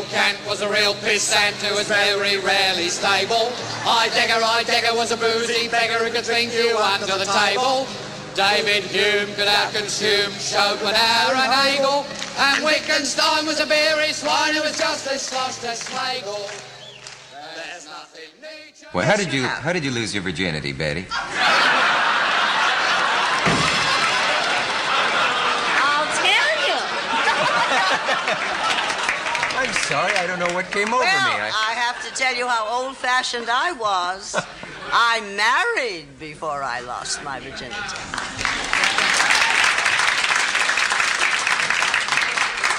old 0.00 0.08
Kant 0.08 0.38
was 0.46 0.62
a 0.62 0.68
real 0.70 0.94
pissant 0.94 1.52
who 1.60 1.74
was 1.74 1.86
very 1.88 2.38
rarely 2.38 2.88
stable. 2.88 3.52
Heidegger, 3.84 4.40
Heidegger 4.40 4.94
was 4.96 5.12
a 5.12 5.16
boozy 5.16 5.68
beggar 5.68 6.02
who 6.02 6.10
could 6.10 6.24
drink 6.24 6.54
you 6.54 6.76
under 6.78 7.18
the 7.18 7.26
table. 7.26 7.86
David 8.34 8.84
Hume 8.84 9.28
could 9.36 9.48
outconsume 9.48 10.32
Schopenhauer 10.40 11.34
and 11.36 11.52
Hegel. 11.52 12.06
And 12.38 12.64
Wittgenstein 12.64 13.44
was 13.44 13.60
a 13.60 13.66
beery 13.66 14.12
swine 14.12 14.54
who 14.54 14.62
was 14.62 14.78
just 14.78 15.06
as 15.06 15.20
sloshed 15.20 15.64
as 15.64 15.82
Schlegel. 15.82 16.48
There's 17.54 17.84
nothing 17.86 18.30
Nietzsche... 18.40 18.86
Well, 18.94 19.04
how 19.04 19.16
did 19.16 19.34
you 19.34 19.42
how 19.42 19.74
did 19.74 19.84
you 19.84 19.90
lose 19.90 20.14
your 20.14 20.22
virginity, 20.22 20.72
Betty? 20.72 21.04
I'll 25.76 26.08
tell 26.24 26.48
you. 28.72 28.76
I'm 29.70 29.76
sorry, 29.86 30.12
I 30.16 30.26
don't 30.26 30.40
know 30.40 30.52
what 30.52 30.68
came 30.72 30.88
over 30.88 30.98
Well, 30.98 31.38
me. 31.38 31.44
I 31.54 31.74
have 31.78 32.04
to 32.04 32.12
tell 32.18 32.34
you 32.34 32.48
how 32.48 32.66
old 32.66 32.96
fashioned 32.96 33.46
I 33.48 33.70
was. 33.70 34.34
I 34.90 35.20
married 35.38 36.18
before 36.18 36.64
I 36.64 36.80
lost 36.80 37.22
my 37.22 37.38
virginity. 37.38 37.78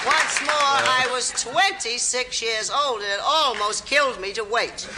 Once 0.03 0.41
more, 0.41 0.51
I 0.51 1.07
was 1.13 1.31
26 1.41 2.41
years 2.41 2.69
old, 2.69 2.99
and 2.99 3.09
it 3.09 3.21
almost 3.23 3.85
killed 3.85 4.19
me 4.19 4.33
to 4.33 4.43
wait. 4.43 4.85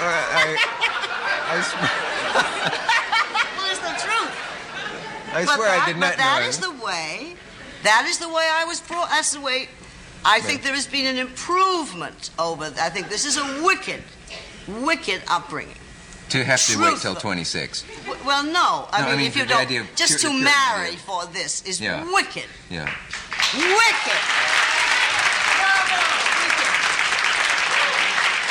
Oh, 0.00 0.06
I, 0.10 0.58
I, 1.50 1.60
swear, 1.62 1.90
Well, 3.58 3.70
it's 3.70 3.78
the 3.80 3.94
truth. 4.02 4.34
I 5.32 5.44
But 5.44 5.54
swear 5.56 5.68
that, 5.68 5.82
I 5.82 5.86
did 5.86 5.96
not 5.98 6.10
but 6.12 6.16
that 6.18 6.40
know. 6.42 6.48
is 6.48 6.58
the 6.58 6.70
way. 6.84 7.34
That 7.84 8.06
is 8.08 8.18
the 8.18 8.28
way 8.28 8.48
I 8.50 8.64
was 8.64 8.80
brought. 8.80 9.08
That's 9.10 9.32
the 9.32 9.40
way. 9.40 9.68
I 10.24 10.40
think 10.40 10.62
there 10.62 10.74
has 10.74 10.86
been 10.86 11.06
an 11.06 11.18
improvement 11.18 12.30
over. 12.38 12.64
I 12.80 12.88
think 12.90 13.08
this 13.08 13.24
is 13.24 13.36
a 13.36 13.62
wicked, 13.62 14.02
wicked 14.66 15.22
upbringing. 15.28 15.76
to 16.30 16.44
have 16.44 16.60
to 16.66 16.76
wait 16.78 16.84
till 17.00 17.12
truthful. 17.14 17.20
26. 17.22 17.84
W- 18.04 18.22
Well, 18.26 18.42
no. 18.42 18.86
I 18.92 19.00
No, 19.00 19.06
I 19.06 19.10
mean, 19.10 19.18
mean, 19.18 19.26
if 19.28 19.36
you 19.36 19.44
the 19.44 19.48
don't, 19.48 19.62
idea 19.62 19.80
of 19.80 19.94
just 19.94 20.18
pure- 20.18 20.30
to 20.32 20.36
pure 20.36 20.44
marry 20.44 20.96
for 20.96 21.24
this 21.26 21.62
is 21.64 21.80
Yeah. 21.80 22.04
wicked, 22.12 22.44
Yeah. 22.68 22.84
wicked. 23.54 24.20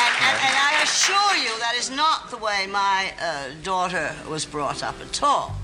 And, 0.03 0.13
and, 0.25 0.37
and 0.47 0.55
I 0.57 0.79
assure 0.83 1.35
you, 1.35 1.51
that 1.59 1.75
is 1.77 1.89
not 1.91 2.29
the 2.31 2.37
way 2.37 2.65
my 2.67 3.11
uh, 3.21 3.49
daughter 3.63 4.15
was 4.27 4.45
brought 4.45 4.81
up 4.83 4.95
at 5.01 5.21
all. 5.21 5.55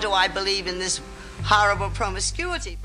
Do 0.00 0.12
I 0.12 0.28
believe 0.32 0.70
in 0.70 0.78
this 0.78 1.00
horrible 1.42 1.90
promiscuity. 1.90 2.76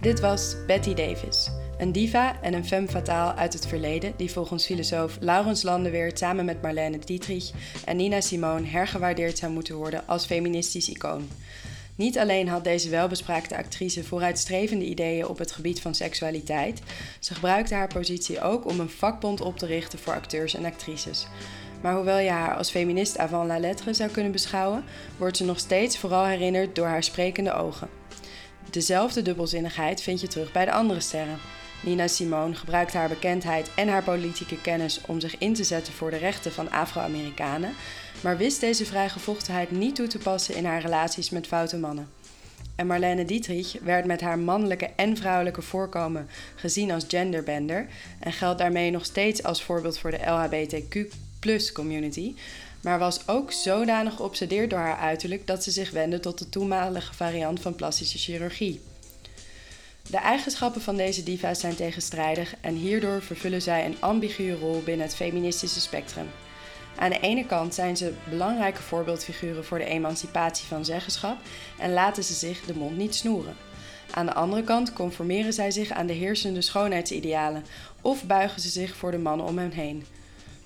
Dit 0.00 0.20
was 0.20 0.56
Betty 0.66 0.94
Davis, 0.94 1.50
een 1.78 1.92
diva 1.92 2.40
en 2.42 2.54
een 2.54 2.66
femme 2.66 2.88
fatale 2.88 3.34
uit 3.34 3.52
het 3.52 3.66
verleden 3.66 4.12
die 4.16 4.30
volgens 4.30 4.66
filosoof 4.66 5.16
Laurens 5.20 5.62
Landenweer 5.62 6.10
samen 6.14 6.44
met 6.44 6.62
Marlene 6.62 6.98
Dietrich 6.98 7.50
en 7.84 7.96
Nina 7.96 8.20
Simone 8.20 8.66
hergewaardeerd 8.66 9.38
zou 9.38 9.52
moeten 9.52 9.74
worden 9.74 10.06
als 10.06 10.26
feministisch 10.26 10.88
icoon. 10.88 11.28
Niet 11.96 12.18
alleen 12.18 12.48
had 12.48 12.64
deze 12.64 12.88
welbespraakte 12.88 13.56
actrice 13.56 14.04
vooruitstrevende 14.04 14.84
ideeën 14.84 15.26
op 15.26 15.38
het 15.38 15.52
gebied 15.52 15.80
van 15.80 15.94
seksualiteit, 15.94 16.80
ze 17.20 17.34
gebruikte 17.34 17.74
haar 17.74 17.88
positie 17.88 18.40
ook 18.40 18.66
om 18.66 18.80
een 18.80 18.90
vakbond 18.90 19.40
op 19.40 19.58
te 19.58 19.66
richten 19.66 19.98
voor 19.98 20.12
acteurs 20.12 20.54
en 20.54 20.64
actrices. 20.64 21.26
Maar 21.82 21.94
hoewel 21.94 22.18
je 22.18 22.30
haar 22.30 22.56
als 22.56 22.70
feminist 22.70 23.18
avant 23.18 23.46
la 23.46 23.58
lettre 23.58 23.94
zou 23.94 24.10
kunnen 24.10 24.32
beschouwen, 24.32 24.84
wordt 25.16 25.36
ze 25.36 25.44
nog 25.44 25.58
steeds 25.58 25.98
vooral 25.98 26.24
herinnerd 26.24 26.74
door 26.74 26.86
haar 26.86 27.02
sprekende 27.02 27.52
ogen. 27.52 27.88
Dezelfde 28.70 29.22
dubbelzinnigheid 29.22 30.02
vind 30.02 30.20
je 30.20 30.26
terug 30.26 30.52
bij 30.52 30.64
de 30.64 30.72
andere 30.72 31.00
sterren. 31.00 31.38
Nina 31.84 32.06
Simone 32.06 32.54
gebruikt 32.54 32.92
haar 32.92 33.08
bekendheid 33.08 33.70
en 33.74 33.88
haar 33.88 34.02
politieke 34.02 34.60
kennis 34.60 35.00
om 35.06 35.20
zich 35.20 35.38
in 35.38 35.54
te 35.54 35.64
zetten 35.64 35.92
voor 35.92 36.10
de 36.10 36.16
rechten 36.16 36.52
van 36.52 36.70
Afro-Amerikanen, 36.70 37.74
maar 38.20 38.36
wist 38.36 38.60
deze 38.60 38.84
vrijgevochtenheid 38.84 39.70
niet 39.70 39.94
toe 39.94 40.06
te 40.06 40.18
passen 40.18 40.54
in 40.54 40.64
haar 40.64 40.80
relaties 40.80 41.30
met 41.30 41.46
foute 41.46 41.76
mannen. 41.76 42.08
En 42.76 42.86
Marlene 42.86 43.24
Dietrich 43.24 43.76
werd 43.82 44.04
met 44.04 44.20
haar 44.20 44.38
mannelijke 44.38 44.90
en 44.96 45.16
vrouwelijke 45.16 45.62
voorkomen 45.62 46.28
gezien 46.54 46.90
als 46.90 47.04
genderbender 47.08 47.86
en 48.20 48.32
geldt 48.32 48.58
daarmee 48.58 48.90
nog 48.90 49.04
steeds 49.04 49.42
als 49.42 49.62
voorbeeld 49.62 49.98
voor 49.98 50.10
de 50.10 50.26
LHBTQ-community, 50.26 52.34
maar 52.80 52.98
was 52.98 53.28
ook 53.28 53.52
zodanig 53.52 54.14
geobsedeerd 54.14 54.70
door 54.70 54.78
haar 54.78 54.98
uiterlijk 54.98 55.46
dat 55.46 55.64
ze 55.64 55.70
zich 55.70 55.90
wendde 55.90 56.20
tot 56.20 56.38
de 56.38 56.48
toenmalige 56.48 57.14
variant 57.14 57.60
van 57.60 57.74
plastische 57.74 58.18
chirurgie. 58.18 58.80
De 60.10 60.16
eigenschappen 60.16 60.80
van 60.80 60.96
deze 60.96 61.22
diva's 61.22 61.60
zijn 61.60 61.74
tegenstrijdig 61.74 62.54
en 62.60 62.74
hierdoor 62.74 63.22
vervullen 63.22 63.62
zij 63.62 63.84
een 63.84 63.96
ambiguë 64.00 64.52
rol 64.52 64.82
binnen 64.82 65.06
het 65.06 65.14
feministische 65.14 65.80
spectrum. 65.80 66.26
Aan 66.96 67.10
de 67.10 67.20
ene 67.20 67.46
kant 67.46 67.74
zijn 67.74 67.96
ze 67.96 68.12
belangrijke 68.30 68.82
voorbeeldfiguren 68.82 69.64
voor 69.64 69.78
de 69.78 69.84
emancipatie 69.84 70.66
van 70.66 70.84
zeggenschap 70.84 71.36
en 71.78 71.92
laten 71.92 72.24
ze 72.24 72.34
zich 72.34 72.60
de 72.60 72.76
mond 72.76 72.96
niet 72.96 73.14
snoeren. 73.14 73.56
Aan 74.10 74.26
de 74.26 74.34
andere 74.34 74.62
kant 74.62 74.92
conformeren 74.92 75.52
zij 75.52 75.70
zich 75.70 75.90
aan 75.90 76.06
de 76.06 76.12
heersende 76.12 76.60
schoonheidsidealen 76.60 77.64
of 78.00 78.24
buigen 78.24 78.60
ze 78.60 78.68
zich 78.68 78.96
voor 78.96 79.10
de 79.10 79.18
mannen 79.18 79.46
om 79.46 79.58
hen 79.58 79.72
heen. 79.72 80.04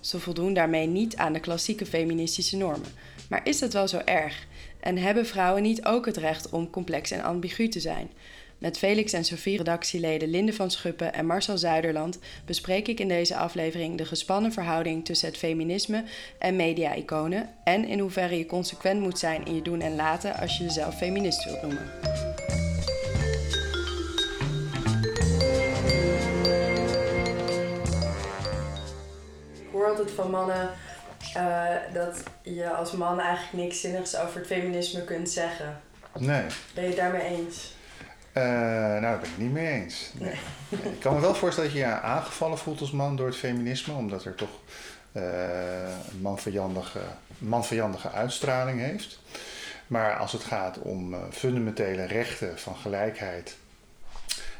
Ze 0.01 0.21
voldoen 0.21 0.55
daarmee 0.55 0.87
niet 0.87 1.17
aan 1.17 1.33
de 1.33 1.41
klassieke 1.41 1.87
feministische 1.87 2.57
normen. 2.57 2.91
Maar 3.29 3.41
is 3.45 3.59
dat 3.59 3.73
wel 3.73 3.89
zo 3.89 3.99
erg? 4.05 4.47
En 4.81 4.99
hebben 4.99 5.27
vrouwen 5.27 5.63
niet 5.63 5.85
ook 5.85 6.07
het 6.07 6.17
recht 6.17 6.51
om 6.51 6.71
complex 6.71 7.11
en 7.11 7.23
ambigu 7.23 7.69
te 7.69 7.81
zijn? 7.81 8.11
Met 8.59 8.79
Felix 8.79 9.13
en 9.13 9.25
Sophie 9.25 9.57
redactieleden 9.57 10.29
Linde 10.29 10.53
van 10.53 10.71
Schuppen 10.71 11.13
en 11.13 11.27
Marcel 11.27 11.59
Zuiderland 11.59 12.19
bespreek 12.45 12.89
ik 12.89 13.01
in 13.01 13.09
deze 13.09 13.37
aflevering 13.37 13.99
de 13.99 14.05
gespannen 14.05 14.53
verhouding 14.53 15.05
tussen 15.05 15.29
het 15.29 15.37
feminisme 15.37 16.05
en 16.39 16.57
media-iconen 16.57 17.51
en 17.65 17.85
in 17.85 17.99
hoeverre 17.99 18.39
je 18.39 18.47
consequent 18.47 19.01
moet 19.01 19.19
zijn 19.19 19.45
in 19.45 19.55
je 19.55 19.63
doen 19.63 19.81
en 19.81 19.97
laten 19.97 20.35
als 20.35 20.59
je 20.59 20.65
jezelf 20.65 20.97
feminist 20.97 21.45
wilt 21.45 21.63
noemen. 21.63 21.91
Ik 29.55 29.69
hoor 29.71 29.87
altijd 29.87 30.11
van 30.11 30.31
mannen 30.31 30.71
eh, 31.35 31.75
dat 31.93 32.23
je 32.43 32.71
als 32.71 32.93
man 32.93 33.21
eigenlijk 33.21 33.65
niks 33.65 33.81
zinnigs 33.81 34.17
over 34.17 34.39
het 34.39 34.47
feminisme 34.47 35.05
kunt 35.05 35.31
zeggen. 35.31 35.81
Nee. 36.19 36.47
Ben 36.75 36.83
je 36.83 36.89
het 36.89 36.99
daarmee 36.99 37.25
eens? 37.25 37.77
Eh, 38.39 38.45
nou, 38.45 39.01
daar 39.01 39.19
ben 39.19 39.31
ik 39.31 39.39
niet 39.39 39.53
mee 39.53 39.83
eens. 39.83 40.11
Nee. 40.15 40.35
Nee, 40.69 40.93
Ik 40.93 41.01
kan 41.01 41.15
me 41.15 41.21
wel 41.21 41.35
voorstellen 41.35 41.71
dat 41.71 41.79
je 41.79 41.85
je 41.87 42.01
aangevallen 42.01 42.59
voelt 42.59 42.81
als 42.81 42.91
man 42.91 43.17
door 43.17 43.27
het 43.27 43.37
feminisme, 43.37 43.95
omdat 43.95 44.25
er 44.25 44.35
toch 44.35 44.61
eh, 45.13 45.23
een 46.11 46.21
manvijandige, 46.21 47.01
manvijandige 47.39 48.11
uitstraling 48.11 48.81
heeft. 48.81 49.21
Maar 49.87 50.17
als 50.17 50.33
het 50.33 50.43
gaat 50.43 50.79
om 50.79 51.15
eh, 51.15 51.21
fundamentele 51.31 52.05
rechten 52.05 52.59
van 52.59 52.77
gelijkheid, 52.77 53.57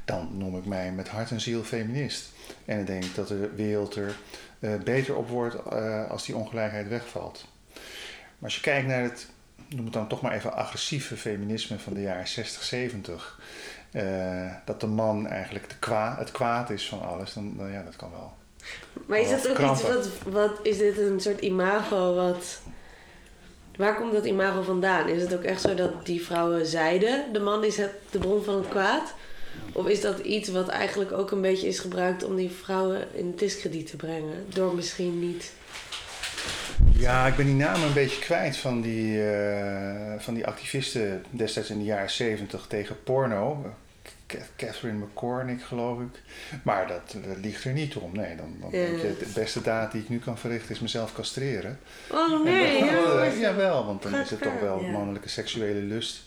dan 0.05 0.29
noem 0.33 0.57
ik 0.57 0.65
mij 0.65 0.93
met 0.93 1.09
hart 1.09 1.31
en 1.31 1.41
ziel 1.41 1.63
feminist. 1.63 2.29
En 2.65 2.81
ik 2.81 2.87
denk 2.87 3.15
dat 3.15 3.29
de 3.29 3.51
wereld 3.55 3.97
er 3.97 4.17
beter 4.85 5.17
op 5.17 5.29
wordt 5.29 5.71
als 6.09 6.27
die 6.27 6.37
ongelijkheid 6.37 6.89
wegvalt. 6.89 7.45
Maar 8.39 8.49
als 8.49 8.55
je 8.55 8.61
kijkt 8.61 8.87
naar 8.87 9.03
het, 9.03 9.27
noem 9.69 9.85
het 9.85 9.95
dan 9.95 10.09
toch 10.09 10.21
maar 10.21 10.33
even 10.33 10.53
agressieve 10.53 11.17
feminisme 11.17 11.79
van 11.79 11.95
de 11.95 12.01
jaren 12.01 12.29
60, 12.29 12.63
70. 12.63 13.41
eh, 13.93 14.53
dat 14.65 14.81
de 14.81 14.87
man 14.87 15.27
eigenlijk 15.27 15.69
de 15.69 15.79
kwa, 15.79 16.17
het 16.19 16.31
kwaad 16.31 16.71
is 16.71 16.89
van 16.89 17.03
alles, 17.03 17.33
dan, 17.33 17.57
dan 17.57 17.71
ja, 17.73 17.83
dat 17.83 17.97
kan 17.97 18.11
wel. 18.11 18.33
Maar 19.07 19.19
is 19.19 19.31
dat 19.31 19.49
ook 19.49 19.59
iets 19.59 19.83
wat, 19.83 20.09
wat... 20.29 20.59
Is 20.63 20.79
dit 20.79 20.99
een 20.99 21.21
soort 21.21 21.41
imago 21.41 22.15
wat... 22.15 22.61
Waar 23.77 23.97
komt 23.97 24.13
dat 24.13 24.25
imago 24.25 24.63
vandaan? 24.63 25.09
Is 25.09 25.23
het 25.23 25.35
ook 25.35 25.43
echt 25.43 25.61
zo 25.61 25.75
dat 25.75 26.07
die 26.07 26.25
vrouwen 26.25 26.67
zeiden... 26.67 27.33
de 27.33 27.41
man 27.41 27.65
is 27.65 27.77
het, 27.77 27.91
de 28.11 28.19
bron 28.19 28.45
van 28.45 28.55
het 28.55 28.69
kwaad? 28.69 29.15
Of 29.73 29.87
is 29.87 30.01
dat 30.01 30.19
iets 30.19 30.49
wat 30.49 30.69
eigenlijk 30.69 31.13
ook 31.13 31.31
een 31.31 31.41
beetje 31.41 31.67
is 31.67 31.79
gebruikt... 31.79 32.25
om 32.25 32.37
die 32.37 32.51
vrouwen 32.51 33.15
in 33.15 33.35
discrediet 33.37 33.91
te 33.91 33.97
brengen? 33.97 34.47
Door 34.49 34.75
misschien 34.75 35.19
niet... 35.19 35.53
Ja, 36.99 37.27
ik 37.27 37.37
ben 37.37 37.47
die 37.47 37.55
namen 37.55 37.87
een 37.89 37.93
beetje 37.93 38.21
kwijt 38.21 38.57
van 38.57 38.81
die, 38.81 39.31
eh, 39.33 40.15
van 40.19 40.35
die 40.35 40.47
activisten 40.47 41.25
destijds 41.31 41.71
in 41.71 41.79
de 41.79 41.85
jaren 41.85 42.11
70 42.11 42.67
tegen 42.69 43.03
porno. 43.03 43.75
Catherine 44.57 44.99
McCormick, 45.05 45.63
geloof 45.63 46.01
ik. 46.01 46.23
Maar 46.63 46.87
dat, 46.87 47.15
dat 47.27 47.37
ligt 47.43 47.65
er 47.65 47.73
niet 47.73 47.97
om. 47.97 48.13
Nee, 48.17 48.37
dan, 48.37 48.57
dan 48.61 48.71
Ja. 48.81 48.87
denk 48.87 49.01
je, 49.01 49.17
de 49.19 49.31
beste 49.35 49.63
daad 49.63 49.93
die 49.93 50.03
ik 50.03 50.09
nu 50.09 50.19
kan 50.19 50.39
verrichten 50.39 50.71
is 50.75 50.81
mezelf 50.81 51.13
castreren. 51.13 51.79
Oh 52.13 52.45
nee, 52.45 52.81
dat- 52.81 52.91
ja, 52.91 53.23
eh, 53.25 53.41
jawel, 53.41 53.87
want 53.87 54.03
dan 54.03 54.15
is 54.15 54.31
het 54.31 54.39
ver, 54.39 54.51
toch 54.51 54.61
wel 54.61 54.83
ja. 54.85 54.91
mannelijke 54.91 55.29
seksuele 55.29 55.81
lust 55.81 56.23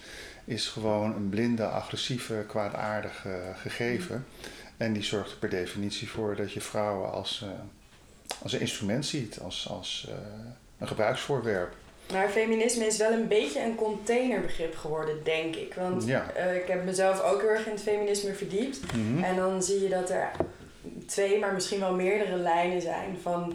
is 0.45 0.67
gewoon 0.67 1.15
een 1.15 1.29
blinde, 1.29 1.65
agressieve, 1.67 2.44
kwaadaardig 2.47 3.25
eh, 3.25 3.31
gegeven. 3.62 4.25
En 4.77 4.94
die 4.94 5.03
zorgt 5.03 5.31
er 5.31 5.38
per 5.38 5.50
definitie 5.50 6.09
voor 6.09 6.35
dat 6.35 6.51
je 6.53 6.62
vrouwen 6.62 7.12
als, 7.12 7.41
eh, 7.44 7.50
als 8.41 8.53
een 8.53 8.59
instrument 8.59 9.06
ziet, 9.06 9.39
als, 9.39 9.67
als 9.69 10.07
eh, 10.09 10.15
een 10.81 10.87
gebruiksvoorwerp. 10.87 11.73
Maar 12.11 12.29
feminisme 12.29 12.85
is 12.85 12.97
wel 12.97 13.11
een 13.11 13.27
beetje 13.27 13.61
een 13.63 13.75
containerbegrip 13.75 14.75
geworden, 14.77 15.23
denk 15.23 15.55
ik. 15.55 15.73
Want 15.73 16.05
Ja. 16.05 16.31
eh, 16.35 16.55
ik 16.55 16.67
heb 16.67 16.83
mezelf 16.85 17.21
ook 17.23 17.41
heel 17.41 17.49
erg 17.49 17.65
in 17.65 17.71
het 17.71 17.81
feminisme 17.81 18.33
verdiept. 18.33 18.79
Mhm. 18.95 19.23
En 19.23 19.35
dan 19.35 19.63
zie 19.63 19.81
je 19.83 19.89
dat 19.89 20.09
er 20.09 20.29
twee, 21.07 21.39
maar 21.39 21.53
misschien 21.53 21.79
wel 21.79 21.93
meerdere 21.93 22.35
lijnen 22.35 22.81
zijn 22.81 23.17
van 23.21 23.53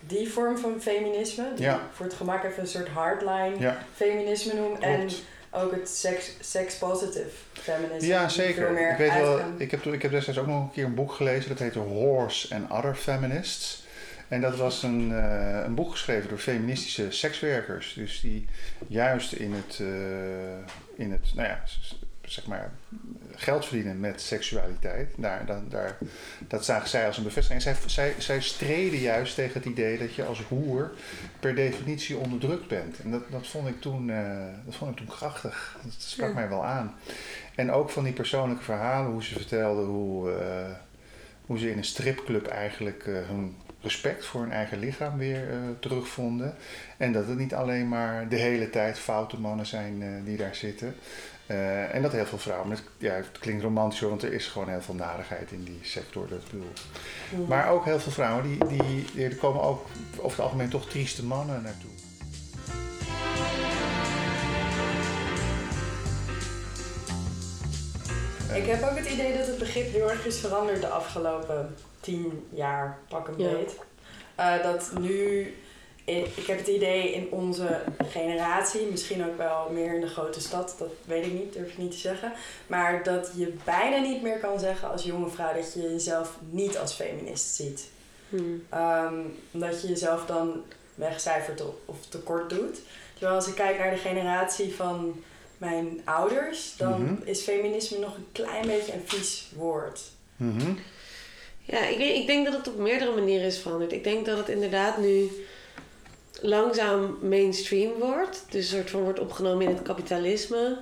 die 0.00 0.28
vorm 0.32 0.58
van 0.58 0.80
feminisme. 0.80 1.44
Die 1.54 1.64
Ja. 1.64 1.80
voor 1.92 2.06
het 2.06 2.14
gemak 2.14 2.44
even 2.44 2.60
een 2.62 2.68
soort 2.68 2.88
hardline 2.88 3.54
Ja, 3.58 3.78
feminisme 3.94 4.54
noem. 4.54 4.76
En 4.80 5.08
ook 5.50 5.70
het 5.72 5.88
sex, 5.88 6.32
sex-positive 6.40 7.28
feminisme. 7.52 8.08
Ja, 8.08 8.28
zeker. 8.28 8.90
Ik, 8.90 8.96
weet 8.96 9.12
wel, 9.14 9.40
ik, 9.56 9.70
heb, 9.70 9.84
ik 9.84 10.02
heb 10.02 10.10
destijds 10.10 10.40
ook 10.40 10.46
nog 10.46 10.62
een 10.62 10.70
keer 10.70 10.84
een 10.84 10.94
boek 10.94 11.12
gelezen, 11.12 11.48
dat 11.48 11.58
heette 11.58 11.78
Horse 11.78 12.54
and 12.54 12.70
Other 12.70 12.94
Feminists. 12.94 13.86
En 14.28 14.40
dat 14.40 14.56
was 14.56 14.82
een, 14.82 15.12
eh, 15.12 15.62
een 15.64 15.74
boek 15.74 15.90
geschreven 15.90 16.28
door 16.28 16.38
feministische 16.38 17.10
sekswerkers. 17.10 17.94
Dus 17.94 18.20
die 18.20 18.46
juist 18.86 19.32
in 19.32 19.52
het, 19.52 19.78
eh, 19.80 21.04
in 21.04 21.12
het 21.12 21.34
nou 21.34 21.48
ja, 21.48 21.62
zeg 22.22 22.46
maar, 22.46 22.70
geld 23.34 23.66
verdienen 23.66 24.00
met 24.00 24.20
seksualiteit. 24.20 25.14
Daar, 25.16 25.46
daar, 25.46 25.60
daar, 25.68 25.98
dat 26.48 26.64
zagen 26.64 26.88
zij 26.88 27.06
als 27.06 27.16
een 27.16 27.22
bevestiging. 27.22 27.64
En 27.64 27.74
zij, 27.74 27.88
zij, 27.88 28.14
zij 28.18 28.40
streden 28.40 28.98
juist 28.98 29.34
tegen 29.34 29.52
het 29.54 29.64
idee 29.64 29.98
dat 29.98 30.14
je 30.14 30.24
als 30.24 30.42
hoer 30.42 30.90
per 31.40 31.54
definitie 31.54 32.16
onderdrukt 32.16 32.68
bent. 32.68 32.98
En 33.02 33.10
dat, 33.10 33.22
dat, 33.30 33.46
vond, 33.46 33.68
ik 33.68 33.80
toen, 33.80 34.10
eh, 34.10 34.46
dat 34.64 34.74
vond 34.74 34.90
ik 34.90 34.96
toen 34.96 35.16
krachtig. 35.16 35.76
Dat 35.82 35.92
sprak 35.98 36.28
Ja. 36.28 36.34
mij 36.34 36.48
wel 36.48 36.64
aan. 36.64 36.94
En 37.54 37.70
ook 37.72 37.90
van 37.90 38.04
die 38.04 38.12
persoonlijke 38.12 38.64
verhalen, 38.64 39.10
hoe 39.10 39.24
ze 39.24 39.32
vertelden 39.34 39.84
hoe, 39.84 40.30
hoe 41.48 41.58
ze 41.58 41.70
in 41.70 41.78
een 41.78 41.84
stripclub 41.84 42.46
eigenlijk 42.46 43.06
eh, 43.06 43.14
hun 43.26 43.56
respect 43.80 44.24
voor 44.24 44.40
hun 44.40 44.52
eigen 44.52 44.78
lichaam 44.78 45.18
weer 45.18 45.50
eh, 45.50 45.56
terugvonden. 45.80 46.54
En 46.96 47.12
dat 47.12 47.26
het 47.28 47.38
niet 47.38 47.54
alleen 47.54 47.88
maar 47.88 48.28
de 48.28 48.36
hele 48.36 48.70
tijd 48.70 48.98
foute 48.98 49.40
mannen 49.40 49.66
zijn 49.66 50.02
eh, 50.02 50.08
die 50.24 50.36
daar 50.36 50.54
zitten. 50.54 50.94
En 51.92 52.02
dat 52.02 52.12
heel 52.12 52.26
veel 52.26 52.38
vrouwen, 52.38 52.68
met, 52.68 52.82
ja, 52.98 53.12
het 53.14 53.38
klinkt 53.38 53.62
romantisch 53.62 54.00
hoor, 54.00 54.08
want 54.08 54.22
er 54.22 54.32
is 54.32 54.46
gewoon 54.46 54.68
heel 54.68 54.80
veel 54.80 54.94
narigheid 54.94 55.52
in 55.52 55.64
die 55.64 55.78
sector, 55.82 56.28
dat 56.28 56.44
bedoel. 56.50 56.70
ik. 57.40 57.48
Maar 57.48 57.70
ook 57.70 57.84
heel 57.84 58.00
veel 58.00 58.12
vrouwen, 58.12 58.42
die, 58.44 58.66
die, 58.66 59.04
die- 59.14 59.24
er 59.24 59.36
komen 59.36 59.62
ook 59.62 59.86
over 60.16 60.30
het 60.30 60.40
algemeen 60.40 60.68
toch 60.68 60.88
trieste 60.88 61.24
mannen 61.24 61.62
naartoe. 61.62 61.90
Ik 68.54 68.66
heb 68.66 68.82
ook 68.90 68.96
het 68.98 69.10
idee 69.10 69.36
dat 69.38 69.46
het 69.46 69.58
begrip 69.58 69.92
heel 69.92 70.10
erg 70.10 70.26
is 70.26 70.38
veranderd 70.40 70.80
de 70.80 70.88
afgelopen 70.88 71.74
tien 72.00 72.46
jaar, 72.50 72.98
pak 73.08 73.28
een 73.28 73.36
beet. 73.36 73.76
Eh, 74.34 74.62
dat 74.62 74.90
nu, 75.00 75.40
in- 76.04 76.26
ik 76.36 76.46
heb 76.46 76.58
het 76.58 76.66
idee 76.66 77.12
in 77.12 77.28
onze 77.30 77.80
generatie, 78.08 78.86
misschien 78.90 79.24
ook 79.26 79.36
wel 79.36 79.68
meer 79.70 79.94
in 79.94 80.00
de 80.00 80.06
grote 80.06 80.40
stad, 80.40 80.74
dat 80.78 80.88
weet 81.04 81.26
ik 81.26 81.32
niet, 81.32 81.52
durf 81.52 81.68
ik 81.70 81.78
niet 81.78 81.90
te 81.90 81.96
zeggen. 81.98 82.32
Maar 82.66 83.02
dat 83.02 83.30
je 83.36 83.52
bijna 83.64 83.96
niet 83.96 84.22
meer 84.22 84.38
kan 84.38 84.58
zeggen 84.60 84.90
als 84.90 85.02
jonge 85.02 85.28
vrouw 85.28 85.54
dat 85.54 85.72
je 85.74 85.80
jezelf 85.82 86.36
niet 86.50 86.78
als 86.78 86.92
feminist 86.94 87.54
ziet. 87.54 87.88
Hmm. 88.28 88.64
Ehm, 88.68 89.14
omdat 89.50 89.82
je 89.82 89.88
jezelf 89.88 90.26
dan 90.26 90.62
wegcijfert 90.94 91.60
of, 91.60 91.74
of 91.84 91.96
tekort 92.08 92.50
doet. 92.50 92.78
Terwijl 93.12 93.34
als 93.36 93.46
ik 93.48 93.54
kijk 93.54 93.78
naar 93.78 93.90
de 93.90 93.96
generatie 93.96 94.74
van 94.74 95.22
mijn 95.58 96.00
ouders, 96.04 96.74
dan 96.76 97.02
Mhm. 97.02 97.14
is 97.24 97.40
feminisme 97.40 97.98
nog 97.98 98.16
een 98.16 98.26
klein 98.32 98.66
beetje 98.66 98.92
een 98.92 99.02
vies 99.04 99.46
woord. 99.56 100.00
Mhm. 100.36 100.72
Ja, 101.64 101.86
ik, 101.86 101.98
ik 101.98 102.26
denk 102.26 102.44
dat 102.44 102.54
het 102.56 102.68
op 102.68 102.78
meerdere 102.78 103.14
manieren 103.14 103.46
is 103.46 103.58
veranderd. 103.58 103.92
Ik 103.92 104.04
denk 104.04 104.26
dat 104.26 104.38
het 104.38 104.48
inderdaad 104.48 104.98
nu 104.98 105.28
langzaam 106.40 107.18
mainstream 107.22 107.90
wordt. 107.98 108.44
Dus 108.50 108.70
een 108.70 108.76
soort 108.78 108.90
van 108.90 109.02
wordt 109.02 109.20
opgenomen 109.20 109.66
in 109.68 109.74
het 109.74 109.82
kapitalisme. 109.82 110.78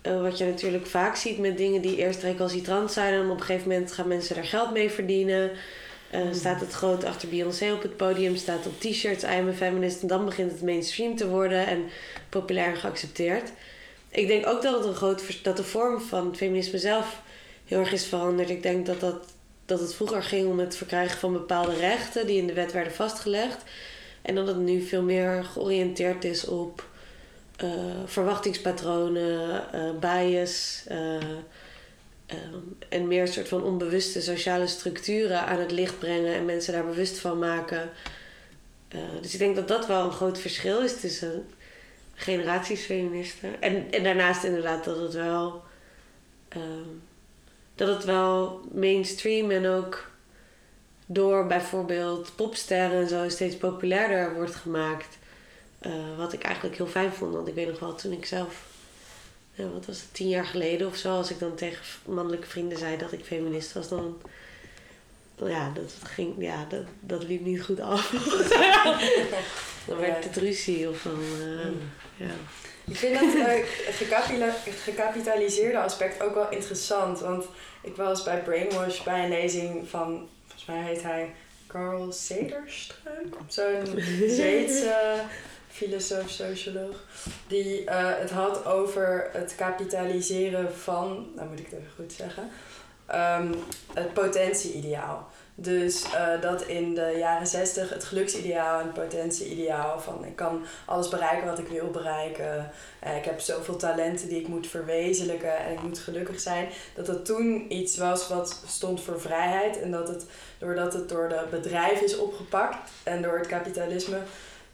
Eh, 0.00 0.20
wat 0.22 0.38
je 0.38 0.44
natuurlijk 0.44 0.86
vaak 0.86 1.16
ziet 1.16 1.38
met 1.38 1.56
dingen 1.56 1.82
die 1.82 1.96
eerst 1.96 2.22
recalcitrant 2.22 2.92
zijn... 2.92 3.14
en 3.14 3.30
op 3.30 3.36
een 3.38 3.44
gegeven 3.44 3.68
moment 3.68 3.92
gaan 3.92 4.08
mensen 4.08 4.36
er 4.36 4.44
geld 4.44 4.72
mee 4.72 4.90
verdienen. 4.90 5.50
Eh, 6.10 6.20
Staat 6.32 6.60
het 6.60 6.72
groot 6.72 7.04
achter 7.04 7.28
Beyoncé 7.28 7.72
op 7.72 7.82
het 7.82 7.96
podium, 7.96 8.36
staat 8.36 8.66
op 8.66 8.80
t-shirts 8.80 9.22
I 9.24 9.26
am 9.26 9.48
a 9.48 9.52
feminist... 9.52 10.02
en 10.02 10.08
dan 10.08 10.24
begint 10.24 10.50
het 10.52 10.62
mainstream 10.62 11.16
te 11.16 11.28
worden 11.28 11.66
en 11.66 11.84
populair 12.28 12.76
geaccepteerd. 12.76 13.50
Ik 14.10 14.26
denk 14.26 14.46
ook 14.46 14.62
dat, 14.62 14.74
het 14.74 14.84
een 14.84 14.94
groot, 14.94 15.44
dat 15.44 15.56
de 15.56 15.64
vorm 15.64 16.00
van 16.00 16.26
het 16.26 16.36
feminisme 16.36 16.78
zelf 16.78 17.22
heel 17.64 17.78
erg 17.78 17.92
is 17.92 18.06
veranderd. 18.06 18.50
Ik 18.50 18.62
denk 18.62 18.86
dat, 18.86 19.00
dat, 19.00 19.24
dat 19.64 19.80
het 19.80 19.94
vroeger 19.94 20.22
ging 20.22 20.48
om 20.48 20.58
het 20.58 20.76
verkrijgen 20.76 21.18
van 21.18 21.32
bepaalde 21.32 21.74
rechten... 21.74 22.26
die 22.26 22.36
in 22.36 22.46
de 22.46 22.52
wet 22.52 22.72
werden 22.72 22.92
vastgelegd. 22.92 23.62
En 24.22 24.34
dat 24.34 24.46
het 24.46 24.56
nu 24.56 24.82
veel 24.82 25.02
meer 25.02 25.44
georiënteerd 25.44 26.24
is 26.24 26.44
op 26.44 26.86
eh, 27.56 27.70
verwachtingspatronen, 28.04 29.72
eh, 29.72 29.90
bias. 30.00 30.84
eh, 30.86 31.22
en 32.88 33.08
meer 33.08 33.20
een 33.20 33.32
soort 33.32 33.48
van 33.48 33.64
onbewuste 33.64 34.20
sociale 34.20 34.66
structuren 34.66 35.46
aan 35.46 35.58
het 35.58 35.70
licht 35.70 35.98
brengen 35.98 36.34
en 36.34 36.44
mensen 36.44 36.72
daar 36.72 36.86
bewust 36.86 37.18
van 37.18 37.38
maken. 37.38 37.90
Dus 39.20 39.32
ik 39.32 39.38
denk 39.38 39.56
dat 39.56 39.68
dat 39.68 39.86
wel 39.86 40.04
een 40.04 40.12
groot 40.12 40.38
verschil 40.38 40.80
is 40.80 41.00
tussen 41.00 41.46
generaties 42.18 42.84
feministen. 42.84 43.62
En, 43.62 43.92
en 43.92 44.02
daarnaast 44.02 44.44
inderdaad 44.44 44.84
dat 44.84 44.96
het 44.98 45.14
wel. 45.14 45.62
ehm, 46.48 46.88
dat 47.74 47.88
het 47.88 48.04
wel 48.04 48.60
mainstream 48.72 49.50
en 49.50 49.66
ook 49.66 50.10
door 51.06 51.46
bijvoorbeeld 51.46 52.32
popsterren 52.36 53.00
en 53.00 53.08
zo 53.08 53.28
steeds 53.28 53.56
populairder 53.56 54.34
wordt 54.34 54.54
gemaakt. 54.54 55.18
Eh, 55.78 56.16
wat 56.16 56.32
ik 56.32 56.42
eigenlijk 56.42 56.76
heel 56.76 56.86
fijn 56.86 57.12
vond. 57.12 57.34
Want 57.34 57.48
ik 57.48 57.54
weet 57.54 57.68
nog 57.68 57.78
wel 57.78 57.94
toen 57.94 58.12
ik 58.12 58.26
zelf, 58.26 58.66
ja, 59.54 59.68
wat 59.68 59.86
was 59.86 60.00
het, 60.00 60.14
tien 60.14 60.28
jaar 60.28 60.46
geleden 60.46 60.86
of 60.86 60.96
zo, 60.96 61.16
als 61.16 61.30
ik 61.30 61.38
dan 61.38 61.54
tegen 61.54 61.84
mannelijke 62.06 62.46
vrienden 62.46 62.78
zei 62.78 62.96
dat 62.96 63.12
ik 63.12 63.24
feminist 63.24 63.72
was, 63.72 63.88
dan. 63.88 64.20
Ja, 65.44 65.72
dat, 65.74 65.94
ging, 66.04 66.34
ja 66.38 66.66
dat, 66.68 66.84
dat 67.00 67.22
liep 67.22 67.44
niet 67.44 67.62
goed 67.62 67.80
af. 67.80 68.10
dan 69.88 69.98
werd 69.98 70.24
het 70.24 70.36
ruzie 70.36 70.88
of 70.88 71.02
dan. 71.02 71.20
eh, 71.40 72.26
ja. 72.26 72.34
Ik 72.84 72.96
vind 72.96 73.14
dat 73.20 73.30
gecapila- 73.90 74.54
gecapitaliseerde 74.84 75.78
aspect 75.78 76.22
ook 76.22 76.34
wel 76.34 76.50
interessant. 76.50 77.20
Want 77.20 77.44
ik 77.82 77.96
was 77.96 78.22
bij 78.22 78.42
Brainwash 78.42 79.02
bij 79.02 79.22
een 79.22 79.28
lezing 79.28 79.88
van, 79.88 80.28
volgens 80.46 80.64
mij 80.66 80.82
heet 80.82 81.02
hij 81.02 81.34
Carl 81.66 82.12
Sederstruik. 82.12 83.34
Zo'n 83.48 84.00
Zweedse 84.36 85.20
filosoof, 85.70 86.30
socioloog. 86.30 86.96
Die 87.46 87.84
eh, 87.84 88.18
het 88.18 88.30
had 88.30 88.64
over 88.66 89.28
het 89.32 89.54
kapitaliseren 89.56 90.74
van, 90.76 91.26
nou 91.36 91.48
moet 91.48 91.58
ik 91.58 91.64
het 91.70 91.74
even 91.78 91.92
goed 91.96 92.12
zeggen, 92.12 92.50
ehm, 93.06 93.52
het 93.94 94.12
potentieideaal. 94.12 95.27
Dus 95.60 96.02
eh, 96.02 96.40
dat 96.40 96.62
in 96.62 96.94
de 96.94 97.14
jaren 97.18 97.46
zestig 97.46 97.90
het 97.90 98.04
geluksideaal 98.04 98.80
en 98.80 98.86
het 98.86 98.94
potentieideaal 98.94 100.00
van 100.00 100.24
ik 100.24 100.36
kan 100.36 100.64
alles 100.84 101.08
bereiken 101.08 101.46
wat 101.46 101.58
ik 101.58 101.68
wil 101.68 101.90
bereiken. 101.90 102.70
Eh, 103.00 103.16
ik 103.16 103.24
heb 103.24 103.40
zoveel 103.40 103.76
talenten 103.76 104.28
die 104.28 104.40
ik 104.40 104.48
moet 104.48 104.66
verwezenlijken 104.66 105.58
en 105.58 105.72
ik 105.72 105.82
moet 105.82 105.98
gelukkig 105.98 106.40
zijn. 106.40 106.68
Dat 106.94 107.06
dat 107.06 107.24
toen 107.24 107.72
iets 107.72 107.96
was 107.96 108.28
wat 108.28 108.62
stond 108.66 109.00
voor 109.00 109.20
vrijheid 109.20 109.80
en 109.80 109.90
dat 109.90 110.08
het 110.08 110.24
doordat 110.58 110.92
het 110.92 111.08
door 111.08 111.28
de 111.28 111.46
bedrijven 111.50 112.04
is 112.04 112.18
opgepakt 112.18 112.90
en 113.02 113.22
door 113.22 113.38
het 113.38 113.46
kapitalisme, 113.46 114.18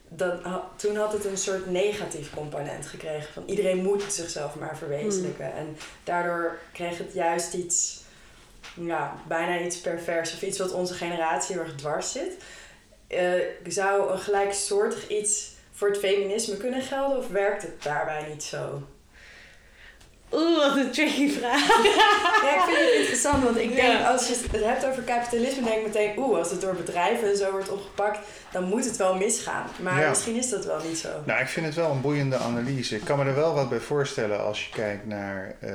dat, 0.08 0.40
toen 0.76 0.96
had 0.96 1.12
het 1.12 1.24
een 1.24 1.38
soort 1.38 1.70
negatief 1.70 2.34
component 2.34 2.86
gekregen 2.86 3.32
van 3.32 3.42
iedereen 3.46 3.82
moet 3.82 4.02
zichzelf 4.08 4.54
maar 4.54 4.76
verwezenlijken. 4.76 5.52
En 5.52 5.76
daardoor 6.04 6.58
kreeg 6.72 6.98
het 6.98 7.12
juist 7.12 7.54
iets 7.54 8.02
ja, 8.74 9.14
bijna 9.28 9.58
iets 9.60 9.80
pervers 9.80 10.34
of 10.34 10.42
iets 10.42 10.58
wat 10.58 10.72
onze 10.72 10.94
generatie 10.94 11.54
heel 11.54 11.64
erg 11.64 11.74
dwars 11.74 12.12
zit. 12.12 12.32
Eh, 13.06 13.32
zou 13.66 14.12
een 14.12 14.18
gelijksoortig 14.18 15.08
iets 15.08 15.52
voor 15.72 15.88
het 15.88 15.98
feminisme 15.98 16.56
kunnen 16.56 16.82
gelden 16.82 17.18
of 17.18 17.28
werkt 17.28 17.62
het 17.62 17.82
daarbij 17.82 18.26
niet 18.28 18.42
zo? 18.42 18.82
Oeh, 20.32 20.58
wat 20.66 20.76
een 20.76 20.90
tricky 20.90 21.30
vraag. 21.30 21.66
Ja, 22.44 22.54
ik 22.54 22.74
vind 22.74 22.78
het 22.88 22.94
interessant, 22.98 23.44
want 23.44 23.56
ik 23.56 23.74
denk 23.74 23.98
Ja. 23.98 24.10
als 24.10 24.28
je 24.28 24.34
het 24.52 24.64
hebt 24.64 24.86
over 24.86 25.02
kapitalisme, 25.02 25.62
denk 25.64 25.76
ik 25.76 25.86
meteen, 25.86 26.18
oeh, 26.18 26.38
als 26.38 26.50
het 26.50 26.60
door 26.60 26.74
bedrijven 26.74 27.28
en 27.28 27.36
zo 27.36 27.50
wordt 27.50 27.68
opgepakt, 27.70 28.18
dan 28.52 28.64
moet 28.64 28.84
het 28.84 28.96
wel 28.96 29.14
misgaan. 29.16 29.66
Maar 29.82 30.00
Ja. 30.00 30.08
misschien 30.08 30.36
is 30.36 30.48
dat 30.50 30.64
wel 30.64 30.80
niet 30.88 30.98
zo. 30.98 31.08
Nou, 31.24 31.40
ik 31.40 31.46
vind 31.48 31.66
het 31.66 31.74
wel 31.74 31.90
een 31.90 32.00
boeiende 32.00 32.36
analyse. 32.36 32.96
Ik 32.96 33.04
kan 33.04 33.18
me 33.18 33.24
er 33.24 33.34
wel 33.34 33.54
wat 33.54 33.68
bij 33.68 33.78
voorstellen 33.80 34.44
als 34.44 34.64
je 34.64 34.70
kijkt 34.72 35.06
naar 35.06 35.54
eh, 35.60 35.70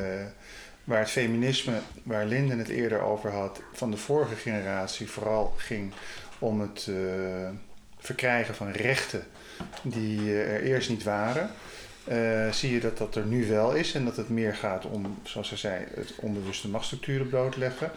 waar 0.90 1.00
het 1.00 1.10
feminisme, 1.10 1.80
waar 2.04 2.26
Linden 2.26 2.58
het 2.58 2.68
eerder 2.68 3.02
over 3.02 3.32
had, 3.32 3.62
van 3.74 3.92
de 3.92 3.98
vorige 3.98 4.36
generatie 4.36 5.10
vooral 5.10 5.54
ging 5.58 5.94
om 6.40 6.62
het 6.62 6.88
eh, 6.90 7.50
verkrijgen 7.98 8.56
van 8.56 8.72
rechten 8.72 9.24
die 9.82 10.20
eh, 10.20 10.54
er 10.54 10.62
eerst 10.62 10.90
niet 10.90 11.04
waren. 11.04 11.52
eh, 12.04 12.52
zie 12.52 12.74
je 12.74 12.80
dat 12.80 12.98
dat 12.98 13.16
er 13.16 13.26
nu 13.26 13.48
wel 13.48 13.74
is 13.74 13.94
en 13.94 14.06
dat 14.06 14.16
het 14.16 14.30
meer 14.30 14.56
gaat 14.56 14.86
om, 14.86 15.20
zoals 15.24 15.48
zij 15.48 15.58
zei, 15.58 15.86
het 15.94 16.14
onbewuste 16.16 16.70
machtsstructuren 16.70 17.30
blootleggen. 17.30 17.92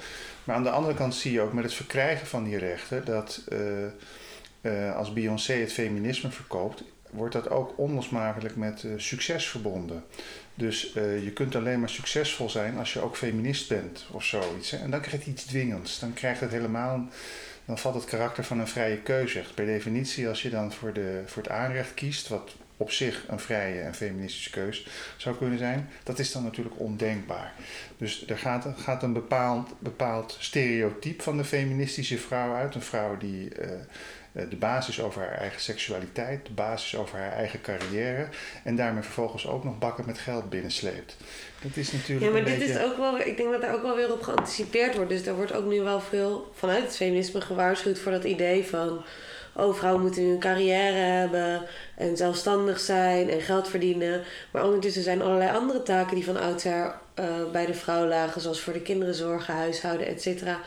Maar 0.45 0.57
aan 0.57 0.63
de 0.63 0.71
andere 0.71 0.95
kant 0.95 1.15
zie 1.15 1.33
je 1.33 1.41
ook 1.41 1.53
met 1.53 1.65
het 1.65 1.75
verkrijgen 1.75 2.27
van 2.27 2.45
die 2.45 2.59
rechten 2.59 3.05
dat 3.05 3.45
als 4.97 5.13
Beyoncé 5.13 5.53
het 5.53 5.73
feminisme 5.73 6.31
verkoopt, 6.31 6.85
wordt 7.11 7.35
dat 7.35 7.51
ook 7.51 7.79
onlosmakelijk 7.79 8.57
met 8.57 8.85
succes 8.97 9.49
verbonden. 9.49 10.05
Dus 10.55 10.93
eh, 10.93 11.25
je 11.25 11.31
kunt 11.31 11.57
alleen 11.57 11.81
maar 11.81 11.89
succesvol 11.89 12.51
zijn 12.51 12.79
als 12.79 12.93
je 12.93 13.01
ook 13.01 13.17
feminist 13.17 13.69
bent 13.69 14.07
of 14.11 14.25
zoiets. 14.25 14.71
Hè? 14.71 14.79
En 14.79 14.91
dan 14.91 15.01
krijgt 15.01 15.25
het 15.25 15.35
iets 15.35 15.45
dwingends. 15.45 15.99
Dan 15.99 16.13
krijgt 16.15 16.41
het 16.41 16.51
helemaal. 16.51 17.09
Dan 17.65 17.79
valt 17.79 17.95
het 17.95 18.05
karakter 18.05 18.45
van 18.45 18.59
een 18.59 18.69
vrije 18.69 18.99
keuze. 18.99 19.39
Echt 19.39 19.55
Per 19.55 19.67
definitie, 19.67 20.29
als 20.29 20.43
je 20.43 20.51
dan 20.51 20.73
voor, 20.73 20.93
de, 20.93 21.23
voor 21.27 21.43
het 21.43 21.53
aanrecht 21.53 21.95
kiest, 21.95 22.29
wat 22.29 22.55
op 22.77 22.91
zich 22.91 23.25
een 23.29 23.41
vrije 23.41 23.81
en 23.81 23.95
feministische 23.95 24.51
keus 24.51 24.87
zou 25.17 25.37
kunnen 25.37 25.59
zijn, 25.59 25.89
dat 26.03 26.19
is 26.19 26.33
dan 26.33 26.43
natuurlijk 26.43 26.79
ondenkbaar. 26.79 27.53
Dus 27.97 28.29
er 28.29 28.39
gaat, 28.39 28.67
gaat 28.77 29.03
een 29.03 29.13
bepaald, 29.13 29.75
bepaald 29.79 30.37
stereotype 30.39 31.23
van 31.23 31.37
de 31.37 31.45
feministische 31.45 32.19
vrouw 32.19 32.55
uit. 32.55 32.75
Een 32.75 32.83
vrouw 32.83 33.17
die 33.17 33.55
eh, 33.55 33.71
de 34.33 34.57
basis 34.57 35.01
over 35.01 35.21
haar 35.23 35.39
eigen 35.39 35.61
seksualiteit, 35.61 36.47
de 36.47 36.53
basis 36.53 36.97
over 36.97 37.19
haar 37.19 37.33
eigen 37.33 37.61
carrière 37.61 38.29
en 38.65 38.77
daarmee 38.77 39.03
vervolgens 39.03 39.47
ook 39.47 39.65
nog 39.65 39.79
bakken 39.79 40.07
met 40.07 40.19
geld 40.19 40.51
binnensleept. 40.51 41.17
Dat 41.63 41.77
is 41.77 41.93
natuurlijk 41.93 42.27
Ja, 42.27 42.33
maar 42.33 42.45
dit 42.45 42.59
beetje... 42.59 42.75
is 42.75 42.85
ook 42.85 42.97
wel, 42.97 43.19
ik 43.19 43.37
denk 43.37 43.51
dat 43.51 43.61
daar 43.61 43.75
ook 43.75 43.83
wel 43.83 43.97
weer 43.97 44.13
op 44.13 44.23
geanticipeerd 44.23 44.95
wordt. 44.95 45.11
Dus 45.11 45.27
er 45.27 45.35
wordt 45.35 45.53
ook 45.53 45.65
nu 45.65 45.81
wel 45.81 46.01
veel 46.01 46.51
vanuit 46.55 46.83
het 46.83 46.97
feminisme 46.97 47.41
gewaarschuwd 47.41 47.99
voor 47.99 48.13
dat 48.13 48.25
idee 48.25 48.65
van. 48.65 49.05
Oh, 49.55 49.75
vrouwen 49.75 50.03
moeten 50.03 50.23
nu 50.23 50.31
een 50.31 50.39
carrière 50.39 50.97
hebben 50.97 51.63
en 51.97 52.17
zelfstandig 52.17 52.81
zijn 52.81 53.31
en 53.31 53.41
geld 53.41 53.69
verdienen. 53.69 54.23
Maar 54.51 54.65
ondertussen 54.65 55.03
zijn 55.03 55.23
allerlei 55.23 55.57
andere 55.57 55.83
taken 55.83 56.15
die 56.15 56.25
van 56.25 56.41
oudsher 56.41 56.95
eh, 57.15 57.25
bij 57.53 57.67
de 57.67 57.75
vrouw 57.75 58.07
lagen, 58.07 58.41
zoals 58.41 58.61
voor 58.61 58.73
de 58.73 58.83
kinderen 58.83 59.15
zorgen, 59.15 59.55
huishouden, 59.55 60.07
et 60.07 60.23
cetera, 60.23 60.61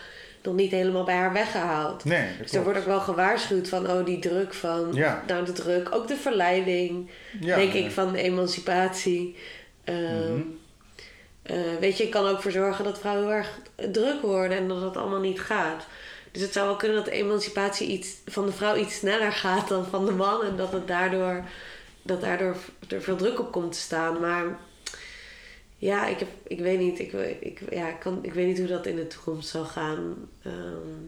nog 0.46 0.56
niet 0.56 0.72
helemaal 0.72 1.04
bij 1.04 1.16
haar 1.16 1.34
weggehaald. 1.34 2.04
Nee, 2.06 2.28
dat 2.28 2.38
Dus 2.48 2.54
er 2.54 2.64
wordt 2.64 2.80
ook 2.80 2.86
wel 2.86 3.00
gewaarschuwd 3.00 3.70
van, 3.70 3.90
oh, 3.90 4.06
die 4.06 4.20
druk 4.20 4.54
van, 4.54 4.90
Ja. 4.94 5.24
nou 5.28 5.46
de 5.46 5.52
druk, 5.52 5.96
ook 5.96 6.08
de 6.08 6.16
verleiding, 6.16 7.10
Ja, 7.40 7.56
denk 7.56 7.74
ik, 7.74 7.92
van 7.92 8.12
de 8.12 8.22
emancipatie. 8.22 9.36
Ehm, 9.84 10.32
Mhm. 10.34 10.42
eh, 11.44 11.56
weet 11.80 11.98
je, 11.98 12.04
ik 12.04 12.12
kan 12.12 12.28
ook 12.28 12.42
voor 12.42 12.52
zorgen 12.52 12.84
dat 12.84 13.00
vrouwen 13.00 13.24
heel 13.28 13.34
erg 13.36 13.60
druk 13.92 14.22
worden 14.22 14.58
en 14.58 14.68
dat 14.68 14.82
het 14.82 14.98
allemaal 14.98 15.20
niet 15.20 15.40
gaat. 15.40 15.86
Dus 16.32 16.42
het 16.44 16.54
zou 16.54 16.68
wel 16.68 16.76
kunnen 16.76 16.98
dat 16.98 17.06
de 17.06 17.12
emancipatie 17.12 17.88
iets, 17.88 18.10
van 18.26 18.46
de 18.46 18.52
vrouw 18.52 18.76
iets 18.76 18.96
sneller 18.96 19.32
gaat 19.32 19.68
dan 19.68 19.86
van 19.86 20.06
de 20.06 20.12
man. 20.12 20.44
En 20.44 20.56
dat 20.56 20.72
het 20.72 20.88
daardoor, 20.88 21.44
dat 22.02 22.22
daardoor 22.22 22.56
er 22.90 23.02
veel 23.02 23.16
druk 23.16 23.40
op 23.40 23.52
komt 23.52 23.72
te 23.72 23.80
staan. 23.80 24.20
Maar 24.20 24.44
ja, 25.78 26.06
ik, 26.08 26.20
heb, 26.20 26.28
ik 26.48 26.60
weet 26.60 26.80
niet. 26.80 27.00
Ik, 27.00 27.14
ik, 27.40 27.62
ja, 27.70 27.88
ik, 27.90 28.00
kan, 28.00 28.20
ik 28.22 28.34
weet 28.34 28.48
niet 28.48 28.58
hoe 28.58 28.68
dat 28.68 28.86
in 28.86 28.96
de 28.96 29.08
toekomst 29.08 29.50
zal 29.50 29.66
gaan. 29.66 30.30
Ehm, 30.44 31.04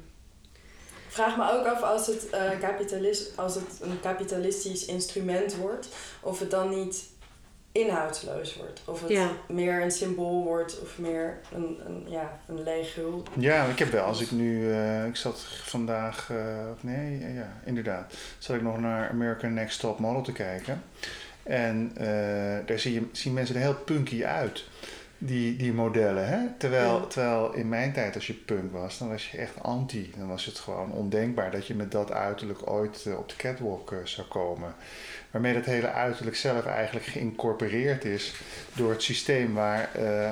vraag 1.07 1.37
me 1.37 1.51
ook 1.51 1.65
af 1.65 1.81
als 1.81 2.07
het, 2.07 2.29
eh, 2.29 2.59
kapitalis- 2.59 3.29
als 3.35 3.55
het 3.55 3.79
een 3.81 3.99
kapitalistisch 4.01 4.85
instrument 4.85 5.55
wordt, 5.55 5.87
of 6.21 6.39
het 6.39 6.51
dan 6.51 6.69
niet 6.69 7.03
inhoudsloos 7.71 8.55
wordt. 8.55 8.81
Of 8.85 9.01
het 9.01 9.09
Ja. 9.09 9.29
meer 9.47 9.81
een 9.81 9.91
symbool 9.91 10.43
wordt 10.43 10.81
of 10.81 10.97
meer 10.97 11.39
een, 11.53 11.79
een, 11.85 12.03
ja, 12.07 12.39
een 12.47 12.63
leeg 12.63 12.95
hul. 12.95 13.23
Ja, 13.37 13.65
ik 13.65 13.79
heb 13.79 13.91
wel. 13.91 14.03
Als 14.05 14.21
ik 14.21 14.31
nu, 14.31 14.71
eh, 14.71 15.05
ik 15.05 15.15
zat 15.15 15.39
vandaag, 15.63 16.29
eh, 16.29 16.71
of 16.75 16.83
nee, 16.83 17.33
ja, 17.33 17.59
inderdaad, 17.65 18.13
zat 18.37 18.55
ik 18.55 18.61
nog 18.61 18.79
naar 18.79 19.09
American 19.09 19.53
Next 19.53 19.79
Top 19.79 19.99
Model 19.99 20.21
te 20.21 20.31
kijken. 20.31 20.83
En 21.47 21.91
eh, 21.95 22.65
daar 22.65 22.79
zie 22.79 22.93
je, 22.93 23.07
zien 23.11 23.33
mensen 23.33 23.55
er 23.55 23.61
heel 23.61 23.75
punky 23.75 24.23
uit, 24.23 24.63
die, 25.17 25.55
die 25.55 25.73
modellen. 25.73 26.27
Hè? 26.27 26.39
Terwijl, 26.57 26.99
Ja. 26.99 27.05
terwijl 27.05 27.53
in 27.53 27.69
mijn 27.69 27.93
tijd, 27.93 28.15
als 28.15 28.27
je 28.27 28.33
punk 28.33 28.71
was, 28.71 28.97
dan 28.97 29.09
was 29.09 29.31
je 29.31 29.37
echt 29.37 29.63
anti. 29.63 30.11
Dan 30.17 30.27
was 30.27 30.45
het 30.45 30.59
gewoon 30.59 30.91
ondenkbaar 30.91 31.51
dat 31.51 31.67
je 31.67 31.75
met 31.75 31.91
dat 31.91 32.11
uiterlijk 32.11 32.69
ooit 32.69 33.03
eh, 33.05 33.17
op 33.17 33.29
de 33.29 33.35
catwalk 33.35 33.91
eh, 33.91 33.97
zou 34.03 34.27
komen. 34.27 34.75
Waarmee 35.31 35.53
dat 35.53 35.65
hele 35.65 35.91
uiterlijk 35.91 36.35
zelf 36.35 36.65
eigenlijk 36.65 37.05
geïncorporeerd 37.05 38.05
is 38.05 38.33
door 38.75 38.89
het 38.91 39.03
systeem 39.03 39.53
waar, 39.53 39.89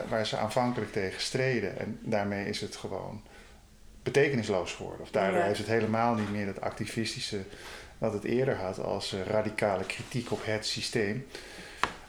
waar 0.10 0.26
ze 0.26 0.38
aanvankelijk 0.38 0.92
tegen 0.92 1.22
streden. 1.22 1.80
En 1.80 2.00
daarmee 2.02 2.46
is 2.48 2.62
het 2.62 2.76
gewoon 2.76 3.22
betekenisloos 4.04 4.74
geworden. 4.74 5.02
Of 5.02 5.12
daardoor 5.12 5.40
Ja. 5.40 5.46
heeft 5.46 5.58
het 5.58 5.68
helemaal 5.68 6.14
niet 6.16 6.32
meer 6.32 6.46
dat 6.46 6.62
activistische 6.62 7.38
wat 7.98 8.14
het 8.14 8.24
eerder 8.24 8.56
had 8.56 8.80
als 8.80 9.14
eh, 9.14 9.20
radicale 9.26 9.86
kritiek 9.86 10.32
op 10.32 10.40
het 10.44 10.66
systeem. 10.66 11.28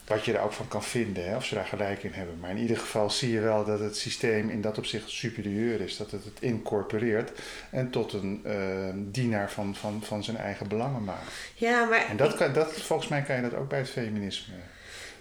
Wat 0.07 0.25
je 0.25 0.33
er 0.33 0.41
ook 0.41 0.53
van 0.53 0.69
kan 0.69 0.83
vinden, 0.83 1.29
hè, 1.29 1.37
of 1.37 1.45
ze 1.45 1.55
daar 1.55 1.65
gelijk 1.65 2.03
in 2.03 2.13
hebben. 2.13 2.39
Maar 2.41 2.51
in 2.51 2.59
ieder 2.59 2.77
geval 2.77 3.11
zie 3.11 3.33
je 3.33 3.41
wel 3.41 3.65
dat 3.65 3.81
het 3.81 3.97
systeem 3.97 4.51
in 4.51 4.61
dat 4.61 4.79
opzicht 4.79 5.11
superieur 5.11 5.81
is. 5.81 5.97
Dat 5.97 6.11
het 6.11 6.25
het 6.25 6.41
incorporeert 6.41 7.31
en 7.71 7.91
tot 7.91 8.13
een 8.13 8.41
eh, 8.45 8.55
dienaar 8.95 9.51
van, 9.51 9.75
van, 9.75 10.03
van 10.05 10.25
zijn 10.25 10.37
eigen 10.37 10.69
belangen 10.69 11.05
maakt. 11.05 11.33
ja, 11.55 11.85
maar 11.85 12.07
En 12.09 12.17
dat 12.17 12.35
kan, 12.35 12.53
dat, 12.53 12.73
volgens 12.73 13.09
mij 13.09 13.23
kan 13.23 13.37
je 13.37 13.43
dat 13.43 13.55
ook 13.55 13.69
bij 13.69 13.79
het 13.79 13.91
feminisme. 13.91 14.55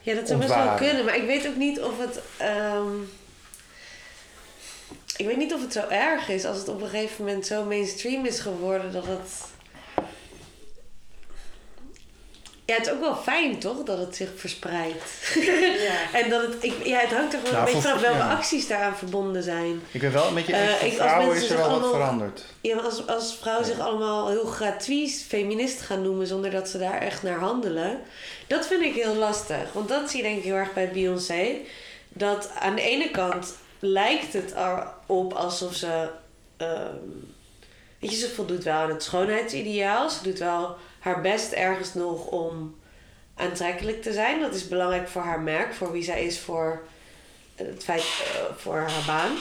Ja, 0.01 0.15
dat 0.15 0.27
zou 0.27 0.39
best 0.39 0.53
wel 0.53 0.60
ontwaren. 0.60 0.88
kunnen. 0.88 1.05
Maar 1.05 1.15
ik 1.15 1.25
weet 1.25 1.48
ook 1.48 1.55
niet 1.55 1.79
of 1.79 2.00
het... 2.00 2.19
ehm, 2.38 3.01
ik 5.17 5.25
weet 5.25 5.38
niet 5.38 5.53
of 5.53 5.62
het 5.62 5.74
zo 5.74 5.88
erg 5.89 6.29
is 6.29 6.45
als 6.45 6.57
het 6.57 6.67
op 6.67 6.81
een 6.81 6.89
gegeven 6.89 7.25
moment 7.25 7.45
zo 7.45 7.63
mainstream 7.63 8.25
is 8.25 8.39
geworden 8.39 8.91
dat 8.91 9.05
het... 9.05 9.53
Ja, 12.65 12.75
het 12.75 12.86
is 12.86 12.91
ook 12.91 13.00
wel 13.00 13.15
fijn, 13.15 13.60
toch? 13.60 13.84
Dat 13.84 13.98
het 13.98 14.15
zich 14.15 14.29
verspreidt. 14.36 15.03
Ja. 15.36 15.93
en 16.19 16.29
dat 16.29 16.41
het... 16.41 16.55
Ik, 16.63 16.74
ja, 16.86 17.00
het 17.00 17.13
hangt 17.13 17.34
er 17.34 17.39
gewoon 17.39 17.53
Nou, 17.53 17.67
een 17.67 17.74
beetje 17.74 17.88
vanaf 17.89 18.01
welke 18.01 18.17
ja. 18.17 18.34
acties 18.36 18.67
daaraan 18.67 18.95
verbonden 18.98 19.43
zijn. 19.43 19.81
Ik 19.91 20.01
ben 20.01 20.12
wel 20.12 20.31
met 20.31 20.45
je 20.45 20.53
Eh, 20.53 20.62
eens, 20.69 20.77
voor 20.79 20.88
ik- 20.88 21.00
als 21.00 21.10
vrouwen 21.12 21.36
is 21.38 21.50
er 21.50 21.57
wel 21.57 21.79
wat 21.79 21.89
veranderd. 21.89 22.45
Ja, 22.62 22.75
maar 22.75 22.84
als, 22.84 23.07
als 23.07 23.38
vrouwen 23.41 23.65
zich 23.65 23.79
allemaal 23.79 24.29
heel 24.29 24.45
gratuit 24.45 25.25
feminist 25.27 25.81
gaan 25.81 26.01
noemen 26.01 26.27
zonder 26.27 26.51
dat 26.51 26.69
ze 26.69 26.77
daar 26.77 27.01
echt 27.01 27.24
naar 27.24 27.39
handelen, 27.39 28.00
dat 28.48 28.67
vind 28.67 28.81
ik 28.81 28.93
heel 28.93 29.15
lastig. 29.15 29.74
Want 29.74 29.89
dat 29.89 30.10
zie 30.10 30.17
je 30.17 30.24
denk 30.27 30.38
ik 30.38 30.43
heel 30.43 30.55
erg 30.55 30.74
bij 30.74 30.91
Beyoncé. 30.91 31.48
Dat 32.10 32.50
aan 32.60 32.75
de 32.75 32.81
ene 32.81 33.10
kant 33.12 33.55
lijkt 33.79 34.34
het 34.34 34.53
erop 35.07 35.34
alsof 35.34 35.74
ze. 35.75 36.10
ehm, 36.57 36.95
weet 38.00 38.12
je, 38.12 38.17
ze 38.17 38.29
voldoet 38.29 38.63
wel 38.63 38.74
aan 38.75 38.89
het 38.89 39.03
schoonheidsideaal. 39.03 40.10
Ze 40.10 40.24
doet 40.24 40.39
wel 40.39 40.75
haar 41.06 41.22
best 41.22 41.52
ergens 41.52 41.94
nog 41.94 42.28
om 42.28 42.76
aantrekkelijk 43.36 44.02
te 44.02 44.14
zijn. 44.14 44.40
Dat 44.40 44.56
is 44.56 44.68
belangrijk 44.68 45.08
voor 45.08 45.22
haar 45.22 45.40
merk, 45.40 45.74
voor 45.74 45.92
wie 45.92 46.04
zij 46.04 46.26
is, 46.26 46.40
voor 46.40 46.86
het 47.56 47.84
feit, 47.84 48.02
eh, 48.02 48.56
voor 48.56 48.78
haar 48.78 49.04
baan. 49.08 49.32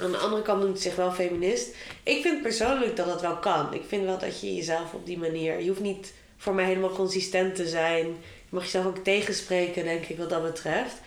Aan 0.00 0.10
de 0.10 0.16
andere 0.16 0.42
kant 0.42 0.62
noemt 0.62 0.76
ze 0.76 0.82
zich 0.82 0.96
wel 0.96 1.12
feminist. 1.12 1.74
Ik 2.02 2.22
vind 2.22 2.42
persoonlijk 2.42 2.96
dat 2.96 3.06
dat 3.06 3.20
wel 3.20 3.36
kan. 3.36 3.74
Ik 3.74 3.82
vind 3.88 4.04
wel 4.04 4.18
dat 4.18 4.40
je 4.40 4.54
jezelf 4.54 4.92
op 4.92 5.06
die 5.06 5.18
manier... 5.18 5.60
Je 5.60 5.68
hoeft 5.68 5.80
niet 5.80 6.12
voor 6.36 6.54
mij 6.54 6.64
helemaal 6.64 6.94
consistent 6.94 7.54
te 7.54 7.68
zijn. 7.68 8.06
Je 8.06 8.48
mag 8.48 8.62
jezelf 8.62 8.86
ook 8.86 9.04
tegenspreken, 9.04 9.84
denk 9.84 10.04
ik, 10.04 10.18
wat 10.18 10.30
dat 10.30 10.42
betreft. 10.42 11.00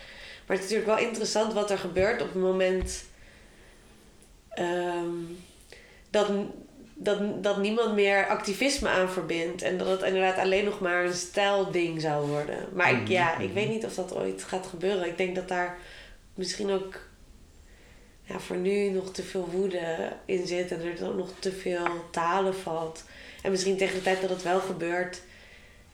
Maar 0.45 0.57
het 0.57 0.65
is 0.65 0.71
natuurlijk 0.71 0.99
wel 0.99 1.07
interessant 1.07 1.53
wat 1.53 1.71
er 1.71 1.77
gebeurt 1.77 2.21
op 2.21 2.33
het 2.33 2.41
moment... 2.41 3.05
ehm, 4.49 5.15
dat, 6.09 6.29
dat, 6.97 7.43
dat 7.43 7.57
niemand 7.57 7.93
meer 7.93 8.27
activisme 8.27 8.89
aan 8.89 9.09
verbindt. 9.09 9.61
En 9.61 9.77
dat 9.77 9.87
het 9.87 10.01
inderdaad 10.01 10.37
alleen 10.37 10.65
nog 10.65 10.79
maar 10.79 11.05
een 11.05 11.13
stijlding 11.13 12.01
zou 12.01 12.27
worden. 12.27 12.57
Maar 12.73 12.91
ik, 12.91 13.07
ja, 13.07 13.37
ik 13.37 13.53
weet 13.53 13.69
niet 13.69 13.85
of 13.85 13.95
dat 13.95 14.15
ooit 14.15 14.43
gaat 14.43 14.67
gebeuren. 14.67 15.07
Ik 15.07 15.17
denk 15.17 15.35
dat 15.35 15.47
daar 15.47 15.77
misschien 16.33 16.71
ook 16.71 16.99
ja, 18.23 18.39
voor 18.39 18.57
nu 18.57 18.89
nog 18.89 19.11
te 19.11 19.23
veel 19.23 19.49
woede 19.51 20.13
in 20.25 20.47
zit 20.47 20.71
en 20.71 20.81
er 20.81 20.95
dan 20.99 21.15
nog 21.15 21.29
te 21.39 21.51
veel 21.51 21.87
talen 22.11 22.55
valt. 22.55 23.03
En 23.41 23.51
misschien 23.51 23.77
tegen 23.77 23.95
de 23.95 24.01
tijd 24.01 24.21
dat 24.21 24.29
het 24.29 24.43
wel 24.43 24.59
gebeurt, 24.59 25.21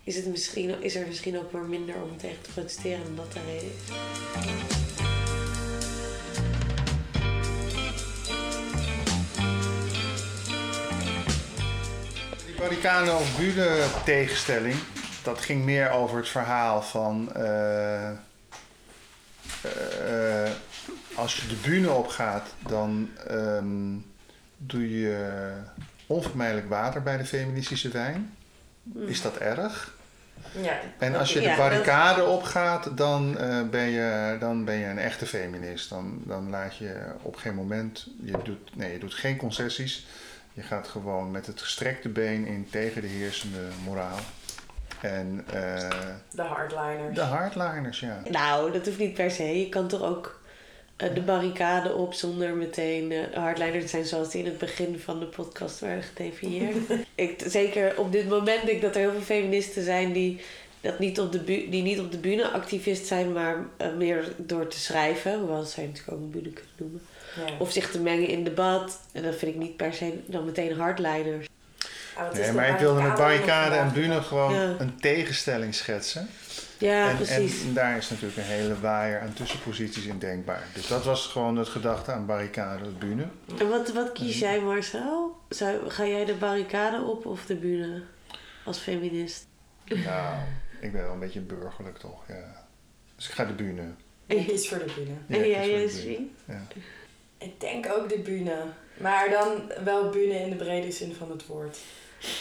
is, 0.03 0.15
het 0.15 0.25
misschien, 0.25 0.81
is 0.81 0.95
er 0.95 1.07
misschien 1.07 1.37
ook 1.37 1.51
maar 1.51 1.63
minder 1.63 1.95
om 1.95 2.17
tegen 2.17 2.41
te 2.41 2.51
protesteren 2.51 3.03
dan 3.03 3.15
dat 3.15 3.35
er 3.35 3.55
is. 3.55 5.12
Barricade 12.63 13.11
of 13.11 13.37
bühne 13.37 13.85
tegenstelling, 14.05 14.75
dat 15.23 15.41
ging 15.41 15.63
meer 15.63 15.89
over 15.89 16.17
het 16.17 16.29
verhaal 16.29 16.81
van 16.81 17.33
eh, 17.35 18.09
eh, 18.09 18.15
als 21.15 21.35
je 21.35 21.47
de 21.47 21.55
bühne 21.55 21.91
opgaat, 21.91 22.47
dan 22.67 23.09
ehm, 23.27 23.95
doe 24.57 24.99
je 24.99 25.51
onvermijdelijk 26.07 26.69
water 26.69 27.03
bij 27.03 27.17
de 27.17 27.25
feministische 27.25 27.89
wijn. 27.89 28.35
Is 29.07 29.21
dat 29.21 29.37
erg? 29.37 29.95
Ja. 30.61 30.79
En 30.97 31.15
als 31.15 31.33
je 31.33 31.41
de 31.41 31.53
barricade 31.57 32.23
opgaat, 32.23 32.97
dan, 32.97 33.37
eh, 33.37 33.61
ben 33.69 33.89
je, 33.89 34.37
dan 34.39 34.65
ben 34.65 34.75
je 34.75 34.85
een 34.85 34.99
echte 34.99 35.25
feminist. 35.25 35.89
Dan, 35.89 36.21
dan 36.25 36.49
laat 36.49 36.77
je 36.77 36.95
op 37.21 37.35
geen 37.35 37.55
moment, 37.55 38.07
je 38.21 38.37
doet, 38.43 38.75
nee, 38.75 38.91
je 38.91 38.99
doet 38.99 39.13
geen 39.13 39.37
concessies. 39.37 40.05
Je 40.53 40.61
gaat 40.61 40.87
gewoon 40.87 41.31
met 41.31 41.45
het 41.47 41.61
gestrekte 41.61 42.09
been 42.09 42.45
in 42.45 42.67
tegen 42.71 43.01
de 43.01 43.07
heersende 43.07 43.59
moraal. 43.85 44.17
En 45.01 45.43
eh, 45.53 45.89
De 46.31 46.41
hardliners. 46.41 47.15
de 47.15 47.21
hardliners, 47.21 47.99
ja. 47.99 48.21
Nou, 48.29 48.71
dat 48.71 48.85
hoeft 48.85 48.97
niet 48.99 49.13
per 49.13 49.31
se. 49.31 49.59
Je 49.59 49.69
kan 49.69 49.87
toch 49.87 50.01
ook 50.01 50.39
eh, 50.95 51.13
de 51.13 51.21
barricade 51.21 51.93
op 51.93 52.13
zonder 52.13 52.55
meteen 52.55 53.11
eh, 53.11 53.33
hardliners 53.43 53.83
te 53.83 53.89
zijn 53.89 54.05
zoals 54.05 54.29
die 54.31 54.39
in 54.43 54.49
het 54.49 54.57
begin 54.57 54.99
van 54.99 55.19
de 55.19 55.25
podcast 55.25 55.79
werden 55.79 56.03
gedefinieerd. 56.03 56.75
ik, 57.15 57.43
zeker 57.47 57.97
op 57.99 58.11
dit 58.11 58.29
moment 58.29 58.45
denk 58.65 58.67
ik 58.67 58.81
dat 58.81 58.95
er 58.95 59.01
heel 59.01 59.11
veel 59.11 59.21
feministen 59.21 59.83
zijn 59.83 60.11
die, 60.13 60.41
dat 60.81 60.99
niet 60.99 61.19
op 61.19 61.31
de 61.31 61.39
bu- 61.39 61.69
die 61.69 61.83
niet 61.83 61.99
op 61.99 62.11
de 62.11 62.17
bühne 62.17 62.49
activist 62.51 63.05
zijn, 63.05 63.31
maar 63.33 63.57
meer 63.97 64.33
door 64.37 64.67
te 64.67 64.79
schrijven. 64.79 65.39
Hoewel 65.39 65.63
zij 65.63 65.85
natuurlijk 65.85 66.11
ook 66.17 66.23
een 66.23 66.31
bühne 66.31 66.49
kunnen 66.53 66.71
noemen. 66.77 67.01
Ja. 67.35 67.55
Of 67.59 67.71
zich 67.71 67.91
te 67.91 67.99
mengen 67.99 68.27
in 68.27 68.43
debat. 68.43 68.99
En 69.11 69.23
dat 69.23 69.35
vind 69.35 69.53
ik 69.53 69.61
niet 69.61 69.77
per 69.77 69.93
se 69.93 70.19
dan 70.25 70.45
meteen 70.45 70.77
hardliners. 70.77 71.47
Ah, 72.15 72.31
is 72.31 72.37
Nee, 72.39 72.51
maar 72.51 72.69
ik 72.69 72.77
wilde 72.79 73.01
met 73.01 73.15
barricade 73.15 73.75
en 73.75 73.93
bühne 73.93 74.21
gewoon 74.21 74.53
Ja. 74.53 74.75
een 74.79 74.95
tegenstelling 74.99 75.75
schetsen. 75.75 76.29
Ja, 76.77 77.09
en, 77.09 77.15
precies. 77.15 77.61
en 77.63 77.73
daar 77.73 77.97
is 77.97 78.09
natuurlijk 78.09 78.37
een 78.37 78.43
hele 78.43 78.79
waaier 78.79 79.19
aan 79.21 79.33
tussenposities 79.33 80.05
in 80.05 80.19
denkbaar. 80.19 80.63
Dus 80.73 80.87
dat 80.87 81.05
was 81.05 81.27
gewoon 81.27 81.57
het 81.57 81.67
gedachte 81.67 82.11
aan 82.11 82.25
barricade 82.25 82.85
en 82.85 82.97
bühne. 82.97 83.25
En 83.59 83.69
wat, 83.69 83.91
wat 83.91 84.11
kies 84.11 84.39
jij 84.39 84.59
Marcel? 84.59 85.37
Zou, 85.49 85.89
ga 85.89 86.05
jij 86.05 86.25
de 86.25 86.33
barricade 86.33 87.01
op 87.03 87.25
of 87.25 87.45
de 87.45 87.55
bühne? 87.55 88.01
Als 88.65 88.77
feminist. 88.77 89.47
Nou, 89.85 90.35
ik 90.79 90.91
ben 90.91 91.03
wel 91.03 91.13
een 91.13 91.19
beetje 91.19 91.39
burgerlijk 91.39 91.97
toch, 91.97 92.27
ja. 92.27 92.65
Dus 93.15 93.27
ik 93.27 93.33
ga 93.33 93.45
de 93.45 93.53
bühne. 93.53 93.83
Ik 94.27 94.47
kies 94.47 94.67
voor 94.69 94.77
de 94.77 94.93
bühne. 94.95 95.15
Ja, 95.27 95.37
en 95.37 95.49
jij? 95.49 96.27
Ja. 96.47 96.61
Ik 97.43 97.59
denk 97.59 97.85
ook 97.97 98.09
de 98.09 98.19
bühne. 98.19 98.57
Maar 98.97 99.29
dan 99.29 99.71
wel 99.83 100.09
bühne 100.09 100.39
in 100.39 100.49
de 100.49 100.55
brede 100.55 100.91
zin 100.91 101.15
van 101.15 101.31
het 101.31 101.45
woord. 101.45 101.77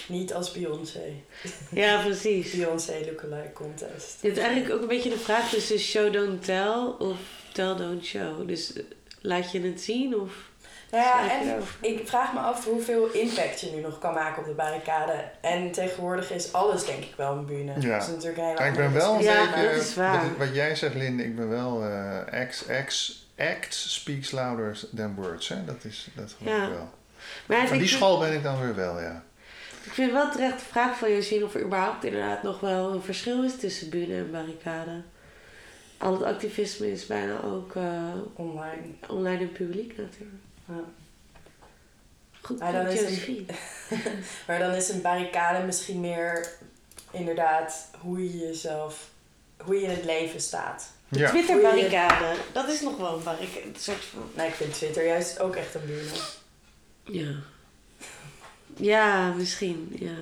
Niet 0.07 0.35
als 0.35 0.53
Beyoncé. 0.53 1.13
Ja, 1.71 2.03
precies. 2.03 2.51
Beyoncé 2.57 2.93
lookalike 3.07 3.53
contest. 3.53 4.19
Dit 4.21 4.37
is 4.37 4.43
eigenlijk 4.43 4.75
ook 4.75 4.83
een 4.83 4.89
beetje 4.89 5.11
de 5.11 5.19
vraag 5.19 5.51
tussen 5.51 5.79
show 5.79 6.13
don't 6.13 6.45
tell 6.45 6.95
of 6.99 7.17
tell 7.53 7.75
don't 7.77 8.05
show. 8.05 8.49
Dus 8.49 8.73
eh, 8.73 8.83
laat 9.21 9.53
je 9.53 9.61
het 9.61 9.81
zien 9.81 10.21
of... 10.21 10.51
Nou 10.91 11.05
ja, 11.05 11.25
je 11.25 11.31
en 11.31 11.63
ik 11.81 12.09
vraag 12.09 12.33
me 12.33 12.39
af 12.39 12.65
hoeveel 12.65 13.11
impact 13.11 13.61
je 13.61 13.71
nu 13.75 13.81
nog 13.81 13.99
kan 13.99 14.15
maken 14.15 14.43
op 14.43 14.49
de 14.49 14.55
barricade. 14.55 15.25
En 15.41 15.71
tegenwoordig 15.71 16.31
is 16.31 16.53
alles 16.53 16.85
denk 16.85 17.03
ik 17.03 17.15
wel 17.17 17.33
een 17.33 17.47
bühne. 17.47 17.73
Ja. 17.81 17.99
Dat 17.99 18.03
is 18.03 18.09
natuurlijk 18.09 18.39
een 18.39 18.45
hele 18.45 18.59
Maar 18.59 18.69
ik 18.69 18.75
ben 18.75 18.93
wel 18.93 19.19
discussie, 19.19 19.47
Ja, 19.47 19.63
dat 19.63 19.83
is 19.83 19.95
waar. 19.95 20.29
Wat, 20.29 20.47
wat 20.47 20.55
jij 20.55 20.75
zegt, 20.75 20.95
Linde, 20.95 21.25
ik 21.25 21.37
ben 21.37 21.49
wel 21.49 21.85
eh 21.85 22.41
acts, 22.41 22.69
acts, 23.49 23.93
speaks 23.95 24.31
louder 24.31 24.81
than 24.95 25.15
words. 25.15 25.49
Hè? 25.49 25.65
Dat, 25.65 25.85
is, 25.85 26.09
dat 26.15 26.35
geloof 26.39 26.57
Ja. 26.57 26.65
ik 26.65 26.71
wel. 26.73 26.91
Maar 27.47 27.57
Van 27.57 27.67
ik, 27.67 27.81
die 27.81 27.89
vind, 27.89 28.01
school 28.01 28.19
ben 28.19 28.33
ik 28.33 28.43
dan 28.43 28.61
weer 28.61 28.75
wel, 28.75 29.01
ja. 29.01 29.23
ik 29.85 29.93
vind 29.93 30.13
wel 30.13 30.31
terecht 30.31 30.59
de 30.59 30.65
vraag 30.65 30.99
van 30.99 31.13
Josephine 31.13 31.45
of 31.45 31.55
er 31.55 31.65
überhaupt 31.65 32.05
inderdaad 32.05 32.43
nog 32.43 32.61
wel 32.61 32.93
een 32.93 33.03
verschil 33.03 33.45
is 33.45 33.57
tussen 33.59 33.91
bühne 33.91 34.17
en 34.17 34.31
barricade. 34.31 35.03
Al 35.99 36.13
het 36.13 36.23
activisme 36.23 36.93
is 36.93 37.07
bijna 37.07 37.41
ook 37.43 37.77
eh, 37.77 38.13
Online. 38.35 38.83
online 39.09 39.39
en 39.41 39.53
publiek 39.53 39.97
natuurlijk. 39.97 40.43
Ja. 40.69 40.75
Goed, 42.41 42.59
Maar 42.59 42.73
dan 42.73 42.87
is 42.87 43.27
een-. 43.27 43.49
Maar 44.47 44.59
dan 44.59 44.71
is 44.73 44.89
een 44.89 45.03
barricade 45.03 45.65
misschien 45.67 46.01
meer 46.01 46.49
inderdaad 47.11 47.89
hoe 48.01 48.25
je 48.25 48.39
jezelf, 48.39 49.09
hoe 49.57 49.75
je 49.75 49.83
in 49.83 49.91
het 49.91 50.05
leven 50.05 50.41
staat. 50.41 50.91
De 51.13 51.25
Twitter-barricade, 51.29 52.37
dat 52.53 52.69
is 52.69 52.81
nog 52.81 52.97
wel 52.97 53.17
een 53.17 53.23
barricade. 53.23 53.67
Een 53.67 53.75
soort 53.79 54.05
van... 54.05 54.31
Nou, 54.35 54.49
ik 54.49 54.55
vind 54.55 54.75
Twitter 54.75 55.07
juist 55.07 55.41
ook 55.41 55.57
echt 55.57 55.75
een 55.75 55.87
bühne. 55.87 56.19
Ja. 57.05 57.33
Ja, 58.77 59.33
misschien, 59.33 59.97
ja. 59.99 60.19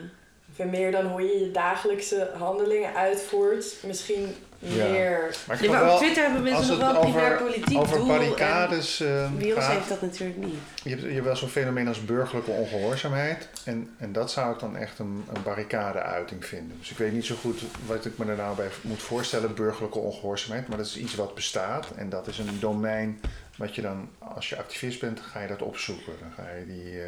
Ik 0.49 0.54
vind 0.54 0.70
meer 0.70 0.92
dan 0.92 1.06
hoe 1.06 1.23
je 1.23 1.38
je 1.38 1.50
dagelijkse 1.50 2.30
handelingen 2.38 2.94
uitvoert, 2.94 3.76
misschien. 3.82 4.35
Meer. 4.69 5.37
maar 5.47 5.59
Nee, 5.61 5.71
maar 5.71 5.81
op 5.81 5.87
wel, 5.87 5.97
Twitter 5.99 6.23
hebben 6.25 6.43
mensen 6.43 6.79
nog 6.79 6.93
wel 6.93 7.00
primair 7.00 7.33
over, 7.35 7.47
politiek 7.47 7.79
over 7.79 7.97
doel. 7.97 8.07
barricades 8.07 9.00
eh, 9.00 9.25
en 9.25 9.38
Beyoncé 9.38 9.61
gaat, 9.62 9.73
heeft 9.73 9.88
dat 9.88 10.00
natuurlijk 10.00 10.38
niet. 10.38 10.55
je 10.83 10.90
hebt, 10.90 11.02
je 11.02 11.09
hebt 11.11 11.25
wel 11.25 11.37
zo'n 11.37 11.49
fenomeen 11.49 11.88
als 11.88 12.05
burgerlijke 12.05 12.50
ongehoorzaamheid. 12.50 13.49
En, 13.64 13.90
en 13.99 14.12
dat 14.12 14.31
zou 14.31 14.52
ik 14.55 14.61
dan 14.61 14.76
echt 14.76 14.99
een, 14.99 15.25
een 15.35 15.43
barricade-uiting 15.43 16.45
vinden. 16.47 16.76
Dus 16.78 16.91
ik 16.91 16.99
weet 16.99 17.13
niet 17.13 17.25
zo 17.26 17.34
goed 17.41 17.63
wat 17.87 18.04
ik 18.04 18.19
me 18.19 18.25
er 18.25 18.37
nou 18.37 18.56
bij 18.56 18.69
moet 18.80 19.02
voorstellen, 19.02 19.54
burgerlijke 19.54 19.99
ongehoorzaamheid. 19.99 20.69
Maar 20.69 20.76
dat 20.78 20.87
is 20.87 20.97
iets 20.97 21.15
wat 21.15 21.34
bestaat. 21.34 21.87
En 21.97 22.08
dat 22.08 22.26
is 22.26 22.39
een 22.39 22.56
domein 22.61 23.21
wat 23.56 23.75
je 23.75 23.82
dan, 23.82 24.08
als 24.19 24.49
je 24.49 24.56
activist 24.58 25.00
bent, 25.00 25.21
ga 25.21 25.41
je 25.41 25.49
dat 25.49 25.63
opzoeken. 25.63 26.13
Dan 26.21 26.30
ga 26.37 26.50
je 26.58 26.67
die... 26.67 27.00
eh, 27.00 27.06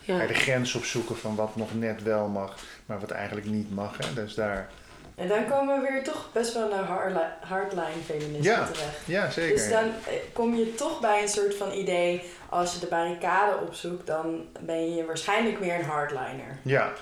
Ja. 0.00 0.16
Ga 0.16 0.22
je 0.22 0.28
de 0.28 0.34
grens 0.34 0.74
opzoeken 0.74 1.16
van 1.16 1.34
wat 1.34 1.56
nog 1.56 1.74
net 1.74 2.02
wel 2.02 2.28
mag, 2.28 2.54
maar 2.86 3.00
wat 3.00 3.10
eigenlijk 3.10 3.46
niet 3.46 3.74
mag. 3.74 3.96
Hè? 3.98 4.14
Dus 4.14 4.34
daar. 4.34 4.68
En 5.16 5.28
dan 5.28 5.46
komen 5.48 5.82
we 5.82 5.88
weer 5.92 6.04
toch 6.04 6.28
best 6.32 6.52
wel 6.54 6.68
naar 6.68 6.84
hardli- 6.84 7.34
hardline 7.40 8.02
feminisme 8.06 8.42
Ja, 8.42 8.64
terecht. 8.66 8.96
ja 9.06 9.30
zeker. 9.30 9.56
Dus 9.56 9.68
dan 9.70 9.84
eh, 9.84 10.12
kom 10.32 10.54
je 10.54 10.74
toch 10.74 11.00
bij 11.00 11.22
een 11.22 11.28
soort 11.28 11.54
van 11.54 11.72
idee, 11.72 12.22
als 12.48 12.72
je 12.74 12.78
de 12.80 12.86
barricade 12.86 13.56
opzoekt, 13.66 14.06
dan 14.06 14.44
ben 14.60 14.94
je 14.94 15.04
waarschijnlijk 15.04 15.60
meer 15.60 15.74
een 15.74 15.84
hardliner. 15.84 16.58
Ja, 16.62 16.92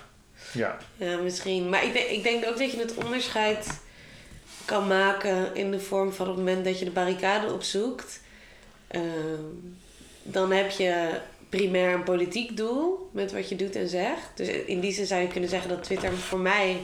ja. 0.52 0.76
Ja, 0.96 1.16
misschien. 1.16 1.68
Maar 1.68 1.84
ik 1.84 1.92
denk, 1.92 2.06
ik 2.06 2.22
denk 2.22 2.46
ook 2.46 2.58
dat 2.58 2.70
je 2.72 2.78
het 2.78 2.94
onderscheid 2.94 3.66
kan 4.64 4.86
maken 4.86 5.54
in 5.54 5.70
de 5.70 5.80
vorm 5.80 6.12
van 6.12 6.28
op 6.28 6.36
het 6.36 6.44
moment 6.44 6.64
dat 6.64 6.78
je 6.78 6.84
de 6.84 6.90
barricade 6.90 7.52
opzoekt. 7.52 8.20
ehm, 8.88 9.42
dan 10.22 10.52
heb 10.52 10.70
je 10.70 11.08
primair 11.48 11.92
een 11.94 12.02
politiek 12.04 12.56
doel 12.56 13.08
met 13.12 13.32
wat 13.32 13.48
je 13.48 13.56
doet 13.56 13.76
en 13.76 13.88
zegt. 13.88 14.30
Dus 14.34 14.48
in 14.48 14.80
die 14.80 14.92
zin 14.92 15.06
zou 15.06 15.20
je 15.20 15.28
kunnen 15.28 15.50
zeggen 15.50 15.68
dat 15.68 15.82
Twitter 15.82 16.12
voor 16.12 16.38
mij 16.38 16.78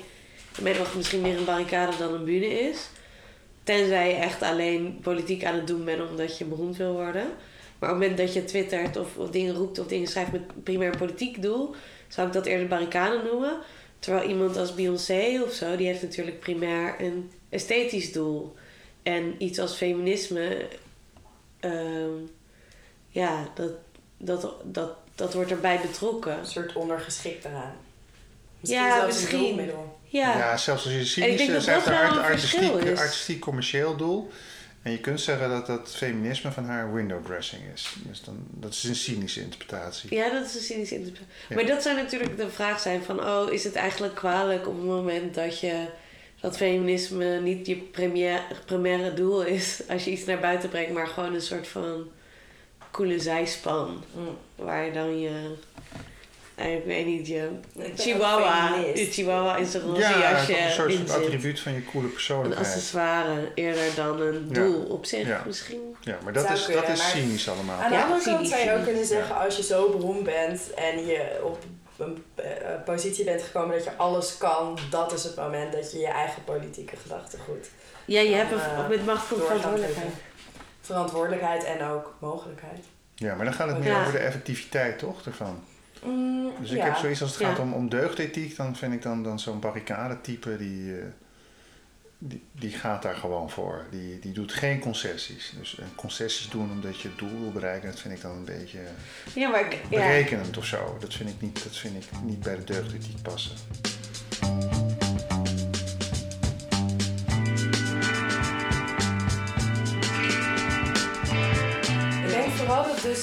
inmiddels 0.56 0.94
misschien 0.94 1.20
meer 1.20 1.36
een 1.36 1.44
barricade 1.44 1.96
dan 1.96 2.14
een 2.14 2.24
bühne 2.24 2.60
is. 2.60 2.88
Tenzij 3.62 4.08
je 4.08 4.14
echt 4.14 4.42
alleen 4.42 4.98
politiek 5.02 5.44
aan 5.44 5.54
het 5.54 5.66
doen 5.66 5.84
bent 5.84 6.10
omdat 6.10 6.38
je 6.38 6.44
beroemd 6.44 6.76
wil 6.76 6.92
worden. 6.92 7.26
Maar 7.78 7.90
op 7.90 8.00
het 8.00 8.08
moment 8.08 8.16
dat 8.16 8.32
je 8.32 8.44
twittert 8.44 8.96
of, 8.96 9.16
of 9.16 9.30
dingen 9.30 9.54
roept 9.54 9.78
of 9.78 9.86
dingen 9.86 10.08
schrijft 10.08 10.32
met 10.32 10.64
primair 10.64 10.96
politiek 10.96 11.42
doel, 11.42 11.74
zou 12.08 12.26
ik 12.26 12.32
dat 12.32 12.46
eerder 12.46 12.68
barricade 12.68 13.22
noemen. 13.30 13.58
Terwijl 13.98 14.28
iemand 14.28 14.56
als 14.56 14.74
Beyoncé 14.74 15.42
of 15.46 15.52
zo, 15.52 15.76
die 15.76 15.86
heeft 15.86 16.02
natuurlijk 16.02 16.40
primair 16.40 16.94
een 16.98 17.30
esthetisch 17.48 18.12
doel. 18.12 18.54
En 19.02 19.34
iets 19.38 19.58
als 19.58 19.76
feminisme, 19.76 20.66
ehm, 21.60 22.12
ja, 23.08 23.48
dat, 23.54 23.72
dat, 24.16 24.54
dat, 24.64 24.96
dat 25.14 25.34
wordt 25.34 25.50
erbij 25.50 25.80
betrokken. 25.80 26.38
Een 26.38 26.46
soort 26.46 26.72
ondergeschikt 26.72 27.44
eraan. 27.44 27.74
Misschien 28.60 28.82
Ja, 28.82 29.06
misschien. 29.06 29.70
Ja, 30.10 30.38
Ja, 30.38 30.56
zelfs 30.56 30.84
als 30.84 30.94
je 30.94 31.04
cynisch 31.04 31.46
heeft 31.46 31.66
dat 31.66 31.86
een 31.86 31.92
art- 31.94 32.16
artistiek, 32.16 32.72
is. 32.72 32.98
artistiek 32.98 33.40
commercieel 33.40 33.96
doel. 33.96 34.30
En 34.82 34.92
je 34.92 34.98
kunt 34.98 35.20
zeggen 35.20 35.48
dat 35.48 35.66
dat 35.66 35.94
feminisme 35.96 36.52
van 36.52 36.64
haar 36.64 36.92
window 36.94 37.24
dressing 37.26 37.62
is. 37.74 37.94
Dus 38.08 38.22
dan, 38.22 38.46
dat 38.50 38.72
is 38.72 38.84
een 38.84 38.94
cynische 38.94 39.40
interpretatie. 39.40 40.14
ja, 40.14 40.30
dat 40.30 40.46
is 40.46 40.54
een 40.54 40.60
cynische 40.60 40.94
interpretatie. 40.94 41.34
Ja. 41.48 41.54
Maar 41.54 41.66
dat 41.66 41.82
zou 41.82 41.96
natuurlijk 41.96 42.36
de 42.36 42.50
vraag 42.50 42.80
zijn 42.80 43.02
van... 43.02 43.24
oh, 43.26 43.52
is 43.52 43.64
het 43.64 43.74
eigenlijk 43.74 44.14
kwalijk 44.14 44.68
op 44.68 44.76
het 44.76 44.84
moment 44.86 45.34
dat 45.34 45.60
je... 45.60 45.84
dat 46.40 46.56
feminisme 46.56 47.40
niet 47.40 47.66
je 47.66 47.76
primaire, 47.76 48.42
primaire 48.64 49.14
doel 49.14 49.42
is... 49.42 49.80
als 49.88 50.04
je 50.04 50.10
iets 50.10 50.24
naar 50.24 50.40
buiten 50.40 50.68
brengt... 50.68 50.92
maar 50.92 51.06
gewoon 51.06 51.34
een 51.34 51.40
soort 51.40 51.68
van 51.68 52.08
coole 52.90 53.18
zijspan... 53.20 54.04
Mm. 54.14 54.36
waar 54.54 54.84
je 54.84 54.92
dan 54.92 55.20
je... 55.20 55.54
eh, 56.60 56.74
Ik 56.74 56.84
weet 56.84 57.06
niet, 57.06 57.26
je 57.26 57.48
ben 57.72 57.92
chihuahua, 57.96 58.72
chihuahua 58.94 59.56
in 59.56 59.66
zijn 59.66 59.82
roze 59.82 60.00
Ja, 60.00 60.18
jasje 60.18 60.58
een 60.58 60.70
soort 60.70 61.10
attribuut 61.10 61.60
van 61.60 61.72
je 61.72 61.84
coole 61.84 62.06
Een 62.06 62.12
persoonlijkheid. 62.12 62.66
accessoire 62.66 63.50
eerder 63.54 63.94
dan 63.96 64.20
een 64.20 64.46
Ja. 64.48 64.54
doel 64.54 64.82
op 64.84 65.04
zich 65.04 65.26
Ja. 65.26 65.42
misschien. 65.46 65.96
Ja, 66.00 66.18
maar 66.24 66.32
dat 66.32 66.42
Zou 66.44 66.54
is, 66.54 66.64
kunnen, 66.64 66.84
dat 66.86 66.96
is 66.96 67.10
cynisch 67.10 67.48
allemaal. 67.48 67.80
Aan 67.80 67.90
de 67.90 67.96
Ja, 67.96 68.02
andere 68.02 68.22
kant 68.22 68.36
cynisch, 68.36 68.50
zou 68.50 68.62
je 68.62 68.76
ook 68.78 68.84
kunnen 68.84 69.04
zeggen, 69.06 69.36
als 69.40 69.56
je 69.56 69.62
zo 69.62 69.88
beroemd 69.90 70.24
bent 70.24 70.74
en 70.74 71.06
je 71.06 71.40
op 71.42 71.58
een 71.98 72.24
eh, 72.34 72.44
positie 72.84 73.24
bent 73.24 73.42
gekomen 73.42 73.74
dat 73.76 73.84
je 73.84 73.96
alles 73.96 74.38
kan, 74.38 74.78
dat 74.90 75.12
is 75.12 75.22
het 75.24 75.36
moment 75.36 75.72
dat 75.72 75.92
je 75.92 75.98
je 75.98 76.06
eigen 76.06 76.44
politieke 76.44 76.96
gedachtegoed, 76.96 77.68
Ja, 78.04 78.20
je 78.20 78.34
hebt 78.34 78.52
een, 78.52 78.58
eh, 78.60 78.88
met 78.88 79.06
macht 79.06 79.28
komt 79.28 79.42
verantwoordelijkheid. 79.44 80.12
verantwoordelijkheid 80.80 81.64
en 81.64 81.82
ook 81.86 82.14
mogelijkheid. 82.20 82.84
Ja, 83.14 83.34
maar 83.34 83.44
dan 83.44 83.54
gaat 83.54 83.68
het 83.68 83.78
meer 83.78 83.88
Ja. 83.92 84.00
over 84.00 84.12
de 84.12 84.18
effectiviteit, 84.18 84.98
toch? 84.98 85.26
Ervan. 85.26 85.64
Mm, 86.04 86.52
Dus 86.60 86.70
ik 86.70 86.76
ja. 86.76 86.84
heb 86.84 86.96
zoiets 86.96 87.22
als 87.22 87.30
het 87.30 87.40
Ja. 87.40 87.48
gaat 87.48 87.58
om, 87.58 87.72
om 87.72 87.88
deugdethiek, 87.88 88.56
dan 88.56 88.76
vind 88.76 88.92
ik 88.92 89.02
dan, 89.02 89.22
dan 89.22 89.38
zo'n 89.40 89.60
barricade-type 89.60 90.56
die, 90.56 90.96
eh, 90.98 91.04
die, 92.18 92.42
die 92.52 92.70
gaat 92.70 93.02
daar 93.02 93.14
gewoon 93.16 93.50
voor. 93.50 93.86
Die, 93.90 94.18
die 94.18 94.32
doet 94.32 94.52
geen 94.52 94.78
concessies. 94.80 95.52
Dus 95.58 95.78
eh, 95.78 95.84
concessies 95.94 96.48
doen 96.48 96.70
omdat 96.70 97.00
je 97.00 97.08
het 97.08 97.18
doel 97.18 97.40
wil 97.40 97.50
bereiken, 97.52 97.90
dat 97.90 98.00
vind 98.00 98.14
ik 98.14 98.20
dan 98.22 98.36
een 98.36 98.44
beetje 98.44 98.78
Ja, 99.34 99.48
maar 99.48 99.60
ik, 99.66 99.72
ja. 99.72 99.88
berekenend 99.88 100.56
of 100.56 100.64
zo. 100.64 100.96
Dat 101.00 101.14
vind 101.14 101.28
ik 101.28 101.40
niet, 101.40 101.62
dat 101.62 101.76
vind 101.76 102.04
ik 102.04 102.10
niet 102.24 102.40
bij 102.40 102.56
de 102.56 102.64
deugdethiek 102.64 103.22
passen. 103.22 103.56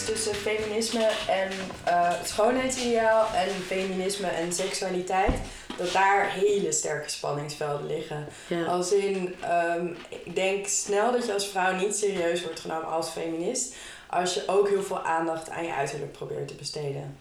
Tussen 0.05 0.35
feminisme 0.35 1.09
en 1.29 1.49
het 1.83 2.27
schoonheidsideaal 2.27 3.27
en 3.35 3.49
feminisme 3.49 4.27
en 4.27 4.53
seksualiteit, 4.53 5.35
dat 5.77 5.91
daar 5.91 6.31
hele 6.31 6.71
sterke 6.71 7.09
spanningsvelden 7.09 7.87
liggen. 7.87 8.27
Ja. 8.47 8.65
Als 8.65 8.91
in, 8.91 9.35
ehm, 9.41 9.87
ik 10.09 10.35
denk 10.35 10.67
snel 10.67 11.11
dat 11.11 11.25
je 11.25 11.33
als 11.33 11.47
vrouw 11.47 11.75
niet 11.75 11.95
serieus 11.95 12.43
wordt 12.43 12.59
genomen 12.59 12.87
als 12.87 13.09
feminist. 13.09 13.75
Als 14.09 14.33
je 14.33 14.43
ook 14.47 14.69
heel 14.69 14.83
veel 14.83 15.01
aandacht 15.01 15.49
aan 15.49 15.65
je 15.65 15.73
uiterlijk 15.73 16.11
probeert 16.11 16.47
te 16.47 16.53
besteden. 16.53 17.17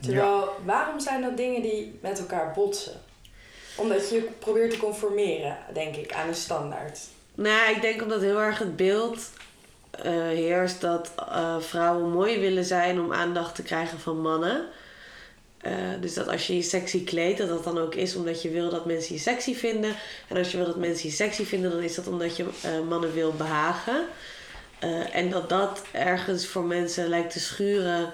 Terwijl, 0.00 0.48
waarom 0.64 1.00
zijn 1.00 1.22
dat 1.22 1.36
dingen 1.36 1.62
die 1.62 1.98
met 2.00 2.18
elkaar 2.18 2.52
botsen? 2.52 3.00
Omdat 3.76 4.10
je 4.10 4.28
probeert 4.38 4.70
te 4.70 4.76
conformeren, 4.76 5.56
denk 5.72 5.96
ik, 5.96 6.12
aan 6.12 6.28
een 6.28 6.34
standaard. 6.34 7.00
Nou, 7.34 7.70
ik 7.70 7.80
denk 7.80 8.02
omdat 8.02 8.20
heel 8.20 8.40
erg 8.40 8.58
het 8.58 8.76
beeld 8.76 9.30
heerst 10.00 10.80
dat 10.80 11.12
eh, 11.16 11.60
vrouwen 11.60 12.10
mooi 12.10 12.40
willen 12.40 12.64
zijn 12.64 13.00
om 13.00 13.12
aandacht 13.12 13.54
te 13.54 13.62
krijgen 13.62 13.98
van 13.98 14.20
mannen. 14.20 14.66
Eh, 15.58 15.72
dus 16.00 16.14
dat 16.14 16.28
als 16.28 16.46
je 16.46 16.56
je 16.56 16.62
sexy 16.62 17.04
kleedt, 17.04 17.38
dat 17.38 17.48
dat 17.48 17.64
dan 17.64 17.78
ook 17.78 17.94
is 17.94 18.16
omdat 18.16 18.42
je 18.42 18.50
wil 18.50 18.70
dat 18.70 18.86
mensen 18.86 19.14
je 19.14 19.20
sexy 19.20 19.54
vinden. 19.54 19.94
En 20.28 20.36
als 20.36 20.50
je 20.50 20.56
wil 20.56 20.66
dat 20.66 20.76
mensen 20.76 21.08
je 21.08 21.14
sexy 21.14 21.44
vinden, 21.44 21.70
dan 21.70 21.82
is 21.82 21.94
dat 21.94 22.06
omdat 22.06 22.36
je 22.36 22.44
mannen 22.88 23.12
wil 23.12 23.32
behagen. 23.32 24.06
Eh, 24.82 25.14
en 25.14 25.30
dat 25.30 25.48
dat 25.48 25.82
ergens 25.92 26.46
voor 26.46 26.64
mensen 26.64 27.08
lijkt 27.08 27.32
te 27.32 27.40
schuren 27.40 28.12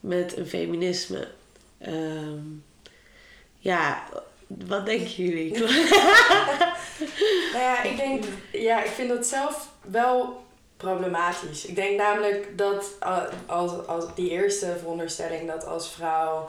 met 0.00 0.36
een 0.36 0.46
feminisme. 0.46 1.28
Ehm, 1.78 2.40
ja, 3.58 4.04
wat 4.46 4.86
denken 4.86 5.10
jullie? 5.10 5.52
Nou 7.52 7.62
ja, 7.64 7.82
ik 7.82 7.96
denk, 7.96 8.24
ja, 8.52 8.82
ik 8.82 8.90
vind 8.90 9.08
dat 9.08 9.26
zelf 9.26 9.70
wel 9.90 10.44
problematisch. 10.78 11.66
Ik 11.66 11.74
denk 11.74 11.98
namelijk 11.98 12.58
dat 12.58 12.84
uh, 13.02 13.22
als, 13.46 13.86
als 13.86 14.04
die 14.14 14.30
eerste 14.30 14.76
veronderstelling 14.78 15.46
dat 15.46 15.66
als 15.66 15.90
vrouw 15.90 16.48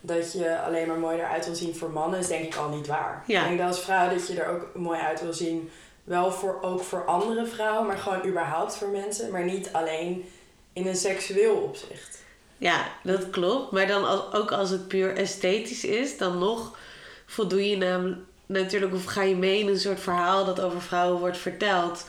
dat 0.00 0.32
je 0.32 0.60
alleen 0.60 0.86
maar 0.86 0.98
mooi 0.98 1.18
eruit 1.18 1.46
wil 1.46 1.54
zien 1.54 1.74
voor 1.74 1.90
mannen, 1.90 2.18
is 2.18 2.26
denk 2.26 2.44
ik 2.44 2.56
al 2.56 2.68
niet 2.68 2.86
waar. 2.86 3.24
Ja. 3.26 3.40
Ik 3.40 3.46
denk 3.46 3.58
dat 3.58 3.68
als 3.68 3.80
vrouw 3.80 4.08
dat 4.10 4.26
je 4.26 4.40
er 4.40 4.48
ook 4.48 4.74
mooi 4.74 5.00
uit 5.00 5.20
wil 5.20 5.32
zien, 5.32 5.70
wel 6.04 6.32
voor, 6.32 6.58
ook 6.62 6.82
voor 6.82 7.04
andere 7.04 7.46
vrouwen, 7.46 7.86
maar 7.86 7.98
gewoon 7.98 8.26
überhaupt 8.26 8.76
voor 8.76 8.88
mensen, 8.88 9.30
maar 9.30 9.44
niet 9.44 9.68
alleen 9.72 10.24
in 10.72 10.86
een 10.86 10.96
seksueel 10.96 11.54
opzicht. 11.54 12.22
Ja, 12.58 12.86
dat 13.02 13.30
klopt. 13.30 13.72
Maar 13.72 13.86
dan 13.86 14.04
als, 14.04 14.32
ook 14.32 14.52
als 14.52 14.70
het 14.70 14.88
puur 14.88 15.16
esthetisch 15.16 15.84
is, 15.84 16.18
dan 16.18 16.38
nog 16.38 16.78
voldoe 17.26 17.70
je 17.70 17.76
namelijk 17.76 18.20
natuurlijk 18.46 18.94
of 18.94 19.04
ga 19.04 19.22
je 19.22 19.36
mee 19.36 19.58
in 19.58 19.68
een 19.68 19.78
soort 19.78 20.00
verhaal 20.00 20.44
dat 20.44 20.60
over 20.60 20.82
vrouwen 20.82 21.20
wordt 21.20 21.38
verteld. 21.38 22.06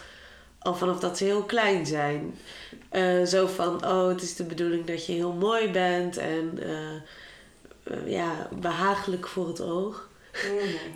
Al 0.60 0.76
vanaf 0.76 1.00
dat 1.00 1.18
ze 1.18 1.24
heel 1.24 1.44
klein 1.44 1.86
zijn. 1.86 2.36
Eh, 2.90 3.24
zo 3.24 3.48
van, 3.48 3.86
oh, 3.86 4.08
het 4.08 4.22
is 4.22 4.36
de 4.36 4.44
bedoeling 4.44 4.86
dat 4.86 5.06
je 5.06 5.14
heel 5.14 5.34
mooi 5.34 5.72
bent 5.72 6.18
en 6.18 6.60
eh, 6.62 6.96
eh, 7.90 8.12
ja, 8.12 8.48
behagelijk 8.52 9.28
voor 9.28 9.48
het 9.48 9.62
oog. 9.62 10.08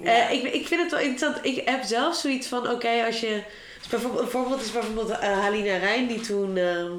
Eh, 0.03 0.31
ik, 0.31 0.43
ik 0.43 0.67
vind 0.67 0.81
het 0.81 0.91
wel 0.91 0.99
interessant. 0.99 1.45
Ik 1.45 1.61
heb 1.65 1.83
zelf 1.83 2.15
zoiets 2.15 2.47
van, 2.47 2.69
oké, 2.69 3.03
als 3.05 3.19
je... 3.19 3.43
dus 3.77 3.87
bijvoorbeeld, 3.87 4.21
een 4.21 4.29
voorbeeld 4.31 4.61
is 4.61 4.71
bijvoorbeeld 4.71 5.11
Halina 5.11 5.77
Rijn, 5.77 6.07
die 6.07 6.19
toen 6.19 6.57
ehm, 6.57 6.91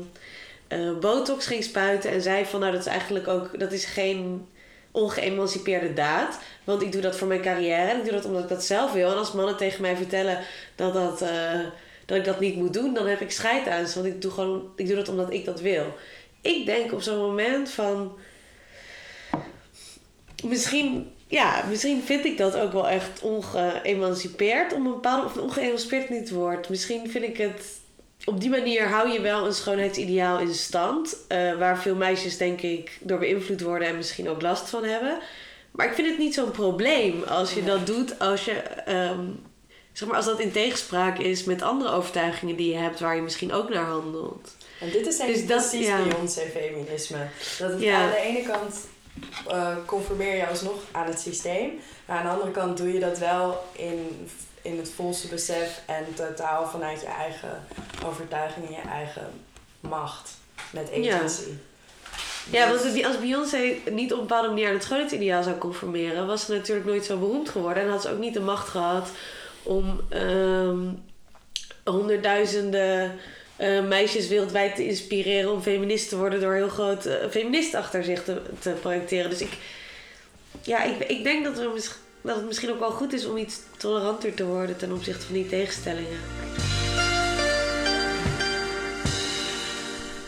eh, 0.68 0.98
botox 1.00 1.46
ging 1.46 1.64
spuiten 1.64 2.10
en 2.10 2.22
zei 2.22 2.44
van, 2.44 2.60
nou, 2.60 2.72
dat 2.72 2.80
is 2.80 2.86
eigenlijk 2.86 3.28
ook, 3.28 3.58
dat 3.58 3.72
is 3.72 3.84
geen 3.84 4.48
ongeëmancipeerde 4.90 5.92
daad. 5.92 6.38
Want 6.64 6.82
ik 6.82 6.92
doe 6.92 7.00
dat 7.00 7.16
voor 7.16 7.28
mijn 7.28 7.42
carrière 7.42 7.90
en 7.90 7.96
ik 7.96 8.04
doe 8.04 8.12
dat 8.12 8.24
omdat 8.24 8.42
ik 8.42 8.48
dat 8.48 8.64
zelf 8.64 8.92
wil. 8.92 9.10
En 9.10 9.16
als 9.16 9.32
mannen 9.32 9.56
tegen 9.56 9.82
mij 9.82 9.96
vertellen 9.96 10.38
dat, 10.74 10.94
dat, 10.94 11.24
dat 12.06 12.18
ik 12.18 12.24
dat 12.24 12.40
niet 12.40 12.56
moet 12.56 12.72
doen, 12.72 12.94
dan 12.94 13.06
heb 13.06 13.20
ik 13.20 13.30
scheid 13.30 13.68
aan. 13.68 13.86
Want 13.94 14.06
ik 14.06 14.22
doe, 14.22 14.30
gewoon, 14.30 14.72
ik 14.76 14.86
doe 14.86 14.96
dat 14.96 15.08
omdat 15.08 15.32
ik 15.32 15.44
dat 15.44 15.60
wil. 15.60 15.94
Ik 16.40 16.66
denk 16.66 16.92
op 16.92 17.02
zo'n 17.02 17.18
moment 17.18 17.70
van 17.70 18.16
misschien, 20.44 21.12
ja, 21.26 21.64
misschien 21.68 22.02
vind 22.02 22.24
ik 22.24 22.38
dat 22.38 22.56
ook 22.56 22.72
wel 22.72 22.88
echt 22.88 23.20
ongeëmancipeerd. 23.22 24.72
Om 24.72 24.86
een 24.86 24.92
bepaalde, 24.92 25.26
of 25.26 25.36
ongeëmancipeerd 25.36 26.10
niet 26.10 26.30
woord. 26.30 26.68
Misschien 26.68 27.10
vind 27.10 27.24
ik 27.24 27.36
het. 27.36 27.82
Op 28.24 28.40
die 28.40 28.50
manier 28.50 28.88
hou 28.88 29.08
je 29.08 29.20
wel 29.20 29.46
een 29.46 29.52
schoonheidsideaal 29.54 30.38
in 30.38 30.54
stand. 30.54 31.16
eh, 31.28 31.58
waar 31.58 31.78
veel 31.78 31.94
meisjes, 31.94 32.36
denk 32.36 32.60
ik, 32.60 32.98
door 33.00 33.18
beïnvloed 33.18 33.60
worden 33.60 33.88
en 33.88 33.96
misschien 33.96 34.28
ook 34.28 34.42
last 34.42 34.68
van 34.68 34.84
hebben. 34.84 35.18
Maar 35.70 35.86
ik 35.86 35.92
vind 35.94 36.08
het 36.08 36.18
niet 36.18 36.34
zo'n 36.34 36.50
probleem 36.50 37.22
als 37.22 37.54
je 37.54 37.64
dat 37.64 37.86
doet. 37.86 38.18
Als 38.18 38.44
je. 38.44 38.52
ehm, 38.84 39.20
zeg 39.94 40.08
maar, 40.08 40.16
als 40.16 40.26
dat 40.26 40.40
in 40.40 40.52
tegenspraak 40.52 41.18
is 41.18 41.44
met 41.44 41.62
andere 41.62 41.90
overtuigingen 41.90 42.56
die 42.56 42.70
je 42.70 42.76
hebt, 42.78 43.00
waar 43.00 43.16
je 43.16 43.22
misschien 43.22 43.52
ook 43.52 43.68
naar 43.68 43.84
handelt. 43.84 44.56
En 44.80 44.90
dit 44.90 45.06
is 45.06 45.16
denk 45.16 45.32
Dus 45.34 45.46
dat- 45.46 45.68
precies 45.68 45.86
ja. 45.86 46.02
Beyoncé-feminisme. 46.02 47.26
Dat 47.58 47.70
het 47.70 47.80
Ja. 47.80 48.02
aan 48.02 48.10
de 48.10 48.16
ene 48.16 48.42
kant 48.42 48.76
eh, 49.48 49.76
conformeer 49.86 50.36
je 50.36 50.46
alsnog 50.48 50.74
aan 50.92 51.06
het 51.06 51.20
systeem. 51.20 51.80
Maar 52.06 52.16
aan 52.18 52.24
de 52.24 52.30
andere 52.30 52.50
kant 52.50 52.76
doe 52.76 52.92
je 52.92 53.00
dat 53.00 53.18
wel 53.18 53.64
in, 53.72 54.28
in 54.62 54.78
het 54.78 54.90
volste 54.96 55.28
besef 55.28 55.80
en 55.86 56.04
totaal 56.14 56.66
vanuit 56.68 57.00
je 57.00 57.06
eigen 57.06 57.64
overtuiging 58.06 58.66
en 58.66 58.72
je 58.72 58.88
eigen 58.90 59.30
macht. 59.80 60.30
Met 60.70 60.88
agency. 60.90 61.42
Ja, 62.50 62.70
Dus- 62.72 62.82
want 62.82 63.04
als 63.04 63.18
Beyoncé 63.20 63.74
niet 63.90 64.12
op 64.12 64.18
een 64.20 64.26
bepaalde 64.26 64.48
manier 64.48 64.68
aan 64.68 64.74
het 64.74 64.82
schoonheidsideaal 64.82 65.42
zou 65.42 65.58
conformeren, 65.58 66.26
was 66.26 66.44
ze 66.44 66.52
natuurlijk 66.52 66.86
nooit 66.86 67.04
zo 67.04 67.16
beroemd 67.18 67.48
geworden. 67.48 67.82
En 67.82 67.88
had 67.90 68.02
ze 68.02 68.10
ook 68.10 68.18
niet 68.18 68.34
de 68.34 68.40
macht 68.40 68.68
gehad 68.68 69.08
om 69.64 70.00
ehm, 70.08 70.78
honderdduizenden 71.84 73.18
eh, 73.56 73.86
meisjes 73.86 74.28
wereldwijd 74.28 74.74
te 74.74 74.86
inspireren 74.86 75.52
om 75.52 75.62
feminist 75.62 76.08
te 76.08 76.16
worden 76.16 76.40
door 76.40 76.54
heel 76.54 76.68
groot 76.68 77.06
eh, 77.06 77.28
feminist 77.30 77.74
achter 77.74 78.04
zich 78.04 78.24
te, 78.24 78.42
te 78.58 78.70
projecteren. 78.70 79.30
Dus 79.30 79.40
ik, 79.40 79.52
ja, 80.62 80.82
ik, 80.82 80.98
ik 81.08 81.24
denk 81.24 81.44
dat, 81.44 81.56
dat 82.22 82.36
het 82.36 82.46
misschien 82.46 82.70
ook 82.70 82.78
wel 82.78 82.90
goed 82.90 83.12
is 83.12 83.26
om 83.26 83.36
iets 83.36 83.60
toleranter 83.76 84.34
te 84.34 84.44
worden 84.44 84.76
ten 84.76 84.92
opzichte 84.92 85.26
van 85.26 85.34
die 85.34 85.48
tegenstellingen. 85.48 86.18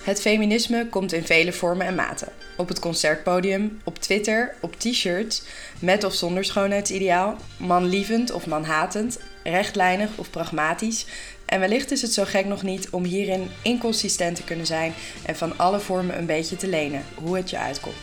Het 0.06 0.20
feminisme 0.20 0.86
komt 0.88 1.12
in 1.12 1.24
vele 1.24 1.52
vormen 1.52 1.86
en 1.86 1.94
maten. 1.94 2.28
Op 2.56 2.68
het 2.68 2.78
concertpodium, 2.78 3.80
op 3.84 3.98
Twitter, 3.98 4.54
op 4.60 4.80
t-shirts, 4.80 5.42
met 5.78 6.04
of 6.04 6.14
zonder 6.14 6.44
schoonheidsideaal, 6.44 7.36
manlievend 7.56 8.32
of 8.32 8.46
manhatend, 8.46 9.18
rechtlijnig 9.44 10.10
of 10.16 10.30
pragmatisch. 10.30 11.06
En 11.46 11.60
wellicht 11.60 11.90
is 11.90 12.02
het 12.02 12.12
zo 12.12 12.24
gek 12.24 12.46
nog 12.46 12.62
niet 12.62 12.90
om 12.90 13.04
hierin 13.04 13.50
inconsistent 13.62 14.36
te 14.36 14.44
kunnen 14.44 14.66
zijn 14.66 14.94
en 15.24 15.36
van 15.36 15.58
alle 15.58 15.80
vormen 15.80 16.18
een 16.18 16.26
beetje 16.26 16.56
te 16.56 16.68
lenen, 16.68 17.04
hoe 17.14 17.36
het 17.36 17.50
je 17.50 17.58
uitkomt. 17.58 17.96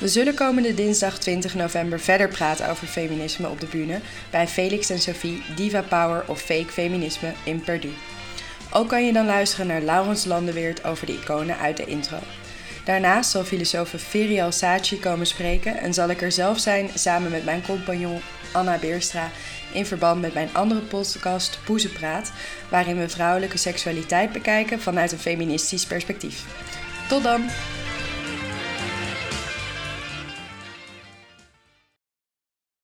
We 0.00 0.08
zullen 0.08 0.34
komende 0.34 0.74
dinsdag 0.74 1.18
20 1.18 1.54
november 1.54 2.00
verder 2.00 2.28
praten 2.28 2.68
over 2.68 2.86
feminisme 2.86 3.48
op 3.48 3.60
de 3.60 3.66
bühne 3.66 4.00
bij 4.30 4.48
Felix 4.48 4.90
en 4.90 5.00
Sophie 5.00 5.42
Diva 5.56 5.82
Power 5.82 6.24
of 6.26 6.40
Fake 6.40 6.72
Feminisme 6.72 7.32
in 7.44 7.60
Perdu. 7.60 7.90
Ook 8.76 8.88
kan 8.88 9.06
je 9.06 9.12
dan 9.12 9.26
luisteren 9.26 9.66
naar 9.66 9.80
Laurens 9.80 10.24
Landenweert 10.24 10.84
over 10.84 11.06
de 11.06 11.12
iconen 11.12 11.58
uit 11.58 11.76
de 11.76 11.84
intro. 11.84 12.18
Daarnaast 12.84 13.30
zal 13.30 13.44
filosoof 13.44 13.90
Ferial 13.90 14.52
Saatchi 14.52 15.00
komen 15.00 15.26
spreken 15.26 15.78
en 15.78 15.94
zal 15.94 16.08
ik 16.08 16.22
er 16.22 16.32
zelf 16.32 16.58
zijn 16.58 16.90
samen 16.94 17.30
met 17.30 17.44
mijn 17.44 17.62
compagnon 17.62 18.20
Anna 18.52 18.78
Beerstra 18.78 19.30
in 19.72 19.86
verband 19.86 20.20
met 20.20 20.34
mijn 20.34 20.48
andere 20.52 20.80
podcast 20.80 21.58
Poezenpraat, 21.64 22.32
waarin 22.68 22.98
we 22.98 23.08
vrouwelijke 23.08 23.58
seksualiteit 23.58 24.32
bekijken 24.32 24.80
vanuit 24.80 25.12
een 25.12 25.18
feministisch 25.18 25.86
perspectief. 25.86 26.44
Tot 27.08 27.22
dan! 27.22 27.50